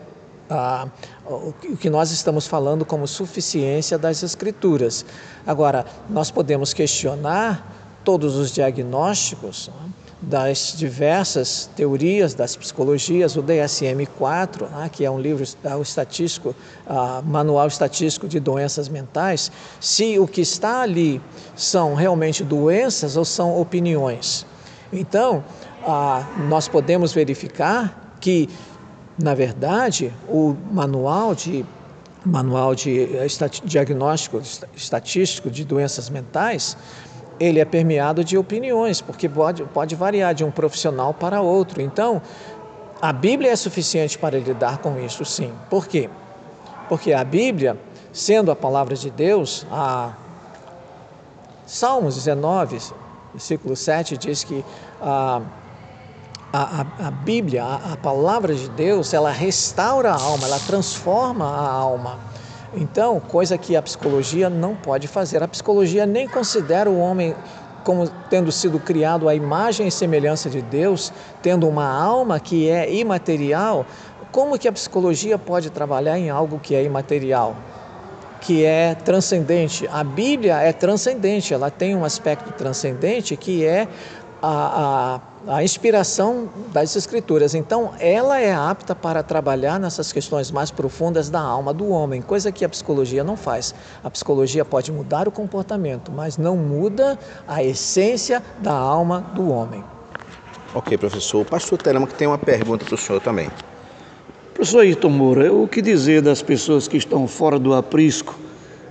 [0.48, 0.86] a,
[1.26, 5.04] o que nós estamos falando como suficiência das Escrituras.
[5.46, 9.70] Agora, nós podemos questionar todos os diagnósticos.
[10.26, 16.54] Das diversas teorias das psicologias, o DSM-4, né, que é um livro é, o estatístico,
[16.86, 21.20] uh, manual estatístico de doenças mentais, se o que está ali
[21.54, 24.46] são realmente doenças ou são opiniões.
[24.92, 25.44] Então,
[25.82, 28.48] uh, nós podemos verificar que,
[29.18, 31.64] na verdade, o manual de
[32.24, 33.26] manual de eh,
[33.64, 34.40] diagnóstico
[34.74, 36.74] estatístico de doenças mentais
[37.38, 41.80] ele é permeado de opiniões, porque pode, pode variar de um profissional para outro.
[41.80, 42.22] Então,
[43.00, 45.52] a Bíblia é suficiente para lidar com isso, sim.
[45.68, 46.08] Por quê?
[46.88, 47.78] Porque a Bíblia,
[48.12, 50.12] sendo a palavra de Deus, a
[51.66, 52.78] Salmos 19,
[53.32, 54.64] versículo 7, diz que
[55.00, 55.40] a,
[56.52, 61.68] a, a Bíblia, a, a palavra de Deus, ela restaura a alma, ela transforma a
[61.68, 62.18] alma.
[62.76, 65.42] Então, coisa que a psicologia não pode fazer.
[65.42, 67.34] A psicologia nem considera o homem
[67.84, 71.12] como tendo sido criado à imagem e semelhança de Deus,
[71.42, 73.84] tendo uma alma que é imaterial.
[74.32, 77.54] Como que a psicologia pode trabalhar em algo que é imaterial?
[78.44, 79.88] que é transcendente.
[79.90, 83.88] A Bíblia é transcendente, ela tem um aspecto transcendente que é
[84.42, 87.54] a, a, a, inspiração das Escrituras.
[87.54, 92.50] Então, ela é apta para trabalhar nessas questões mais profundas da alma do homem, coisa
[92.50, 93.74] que a psicologia não faz.
[94.02, 99.84] A psicologia pode mudar o comportamento, mas não muda a essência da alma do homem.
[100.74, 101.42] Ok, professor.
[101.42, 103.48] O pastor Telema que tem uma pergunta para o senhor também.
[104.54, 108.34] Professor Ayrton Moura, o que dizer das pessoas que estão fora do aprisco,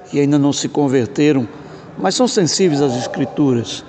[0.10, 1.48] que ainda não se converteram,
[1.98, 3.84] mas são sensíveis às Escrituras?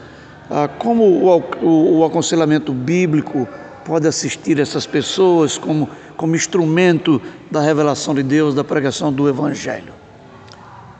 [0.51, 3.49] Ah, como o, o, o, aconselhamento bíblico
[3.84, 7.20] pode assistir essas pessoas como, como instrumento
[7.51, 9.92] da revelação de Deus, da pregação do Evangelho?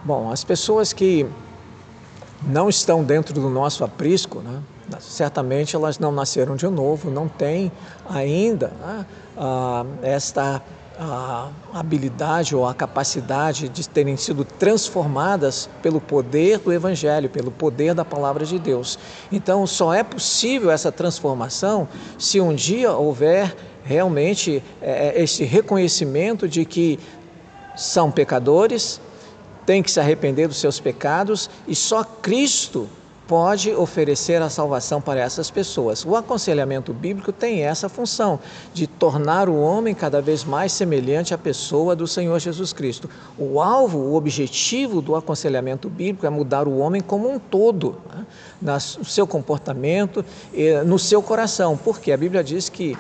[0.03, 1.27] Bom, as pessoas que
[2.47, 4.63] não estão dentro do nosso aprisco, né,
[5.01, 7.71] certamente elas não nasceram de novo, não têm
[8.09, 9.07] ainda né,
[9.37, 10.63] ah, esta
[10.99, 17.95] a habilidade ou a capacidade de terem sido transformadas pelo poder do Evangelho, pelo poder
[17.95, 18.99] da palavra de Deus.
[19.33, 21.89] Então, só é possível essa transformação
[22.19, 23.55] se um dia houver
[23.85, 26.99] realmente é, esse reconhecimento de que
[27.77, 29.01] são pecadores,
[29.67, 32.89] têm que se arrepender dos seus pecados e só Cristo
[33.27, 36.05] pode oferecer a salvação para essas pessoas.
[36.05, 38.39] O aconselhamento bíblico tem essa função
[38.73, 43.09] de tornar o homem cada vez mais semelhante à pessoa do Senhor Jesus Cristo.
[43.39, 48.27] O alvo, o objetivo do aconselhamento bíblico é mudar o homem como um todo, né?
[48.61, 50.25] no seu comportamento,
[50.85, 52.97] no seu coração, porque a Bíblia diz que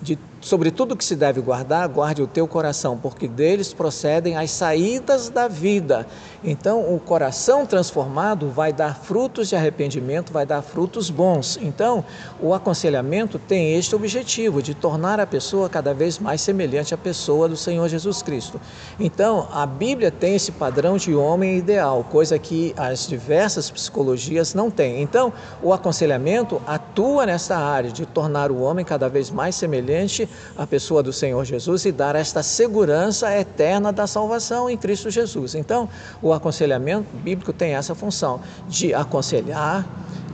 [0.00, 4.50] de sobre tudo que se deve guardar, guarde o teu coração, porque deles procedem as
[4.50, 6.06] saídas da vida.
[6.44, 11.58] Então, o coração transformado vai dar frutos de arrependimento, vai dar frutos bons.
[11.60, 12.04] Então,
[12.40, 17.48] o aconselhamento tem este objetivo de tornar a pessoa cada vez mais semelhante à pessoa
[17.48, 18.60] do Senhor Jesus Cristo.
[19.00, 24.70] Então, a Bíblia tem esse padrão de homem ideal, coisa que as diversas psicologias não
[24.70, 25.02] têm.
[25.02, 25.32] Então,
[25.62, 31.02] o aconselhamento atua nessa área de tornar o homem cada vez mais semelhante a pessoa
[31.02, 35.54] do Senhor Jesus e dar esta segurança eterna da salvação em Cristo Jesus.
[35.54, 35.88] Então,
[36.22, 39.86] o aconselhamento bíblico tem essa função de aconselhar,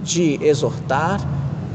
[0.03, 1.21] de exortar,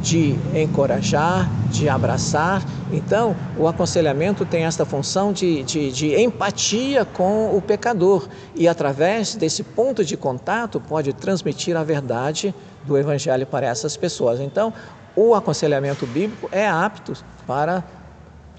[0.01, 2.63] de encorajar, de abraçar.
[2.91, 9.35] Então, o aconselhamento tem esta função de, de, de, empatia com o pecador e, através
[9.35, 12.53] desse ponto de contato, pode transmitir a verdade
[12.85, 14.39] do Evangelho para essas pessoas.
[14.39, 14.73] Então,
[15.15, 17.13] o aconselhamento bíblico é apto
[17.45, 17.83] para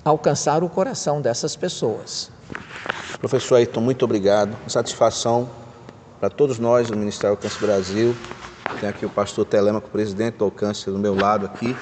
[0.05, 2.31] alcançar o coração dessas pessoas.
[3.19, 4.57] Professor Ayrton, muito obrigado.
[4.67, 5.49] Satisfação
[6.19, 8.15] para todos nós do Ministério Alcance Brasil.
[8.81, 11.77] Tem aqui o pastor Telemaco, presidente do Alcance, do meu lado aqui.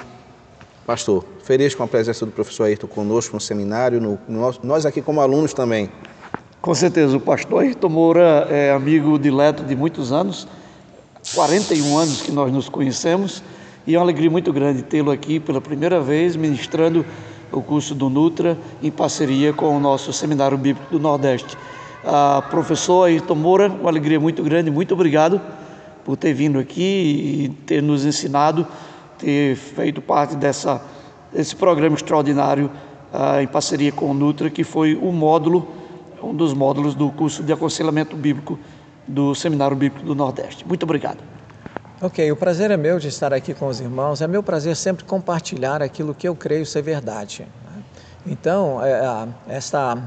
[0.85, 5.01] Pastor, feliz com a presença do professor Ayrton conosco no seminário, no, no, nós aqui
[5.01, 5.89] como alunos também.
[6.61, 10.47] Com certeza, o pastor Ayrton Moura é amigo dileto de muitos anos,
[11.35, 13.43] 41 anos que nós nos conhecemos,
[13.85, 17.05] e é uma alegria muito grande tê-lo aqui pela primeira vez ministrando
[17.51, 21.57] o curso do Nutra, em parceria com o nosso Seminário Bíblico do Nordeste.
[22.03, 25.41] A professor Ayrton Moura, uma alegria muito grande, muito obrigado
[26.05, 28.65] por ter vindo aqui e ter nos ensinado,
[29.17, 30.81] ter feito parte dessa,
[31.33, 32.71] desse programa extraordinário
[33.13, 35.67] ah, em parceria com o Nutra, que foi o módulo,
[36.23, 38.57] um dos módulos do curso de aconselhamento bíblico
[39.07, 40.65] do Seminário Bíblico do Nordeste.
[40.67, 41.38] Muito obrigado.
[42.01, 44.21] Ok, o prazer é meu de estar aqui com os irmãos.
[44.21, 47.45] É meu prazer sempre compartilhar aquilo que eu creio ser verdade.
[47.65, 47.83] Né?
[48.25, 49.97] Então, é, esta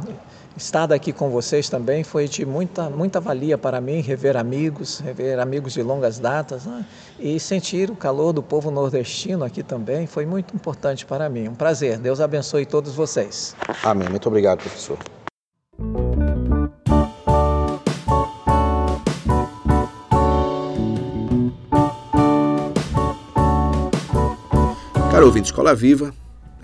[0.56, 5.38] estar aqui com vocês também foi de muita, muita valia para mim, rever amigos, rever
[5.38, 6.84] amigos de longas datas né?
[7.18, 11.48] e sentir o calor do povo nordestino aqui também foi muito importante para mim.
[11.48, 11.98] Um prazer.
[11.98, 13.54] Deus abençoe todos vocês.
[13.82, 14.08] Amém.
[14.08, 14.98] Muito obrigado, professor.
[25.22, 26.12] Caro ouvinte Escola Viva,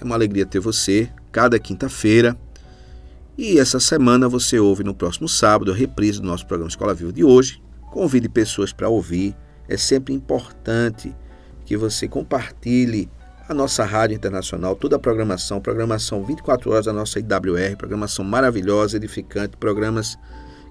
[0.00, 2.36] é uma alegria ter você cada quinta-feira.
[3.36, 7.12] E essa semana você ouve no próximo sábado a reprise do nosso programa Escola Viva
[7.12, 7.62] de hoje.
[7.92, 9.36] Convide pessoas para ouvir.
[9.68, 11.14] É sempre importante
[11.64, 13.08] que você compartilhe
[13.48, 18.96] a nossa rádio internacional, toda a programação, programação 24 horas da nossa IWR, programação maravilhosa,
[18.96, 20.18] edificante, programas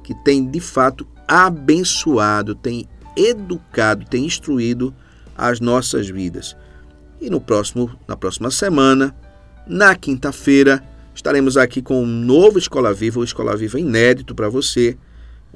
[0.04, 2.86] que tem de fato abençoado, tem
[3.16, 4.94] educado, tem instruído
[5.38, 6.54] as nossas vidas.
[7.19, 9.15] E no próximo, na próxima semana,
[9.68, 10.84] na quinta-feira,
[11.14, 14.98] estaremos aqui com um novo Escola Viva, uma Escola Viva inédito para você,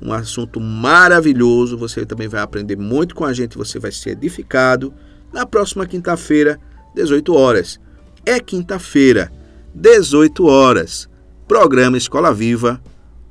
[0.01, 1.77] um assunto maravilhoso.
[1.77, 4.93] Você também vai aprender muito com a gente, você vai ser edificado.
[5.31, 6.59] Na próxima quinta-feira,
[6.95, 7.79] 18 horas.
[8.25, 9.31] É quinta-feira,
[9.73, 11.09] 18 horas.
[11.47, 12.81] Programa Escola Viva.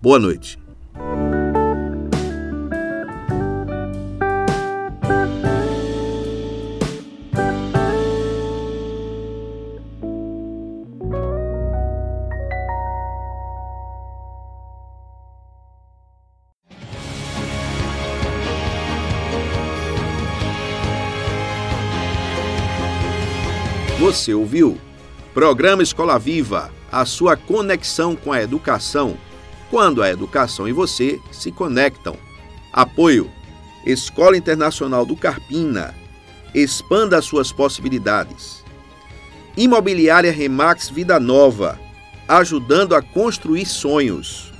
[0.00, 0.58] Boa noite.
[24.10, 24.76] Você ouviu?
[25.32, 29.16] Programa Escola Viva, a sua conexão com a educação,
[29.70, 32.16] quando a educação e você se conectam.
[32.72, 33.30] Apoio:
[33.86, 35.94] Escola Internacional do Carpina.
[36.52, 38.64] Expanda suas possibilidades.
[39.56, 41.78] Imobiliária Remax Vida Nova,
[42.26, 44.52] ajudando a construir sonhos.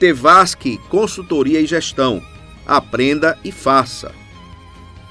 [0.00, 2.20] Tevasque Consultoria e Gestão.
[2.66, 4.12] Aprenda e faça.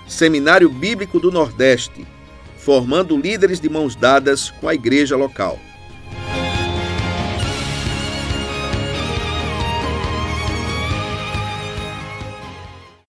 [0.06, 2.06] Seminário Bíblico do Nordeste
[2.66, 5.60] formando líderes de mãos dadas com a igreja local.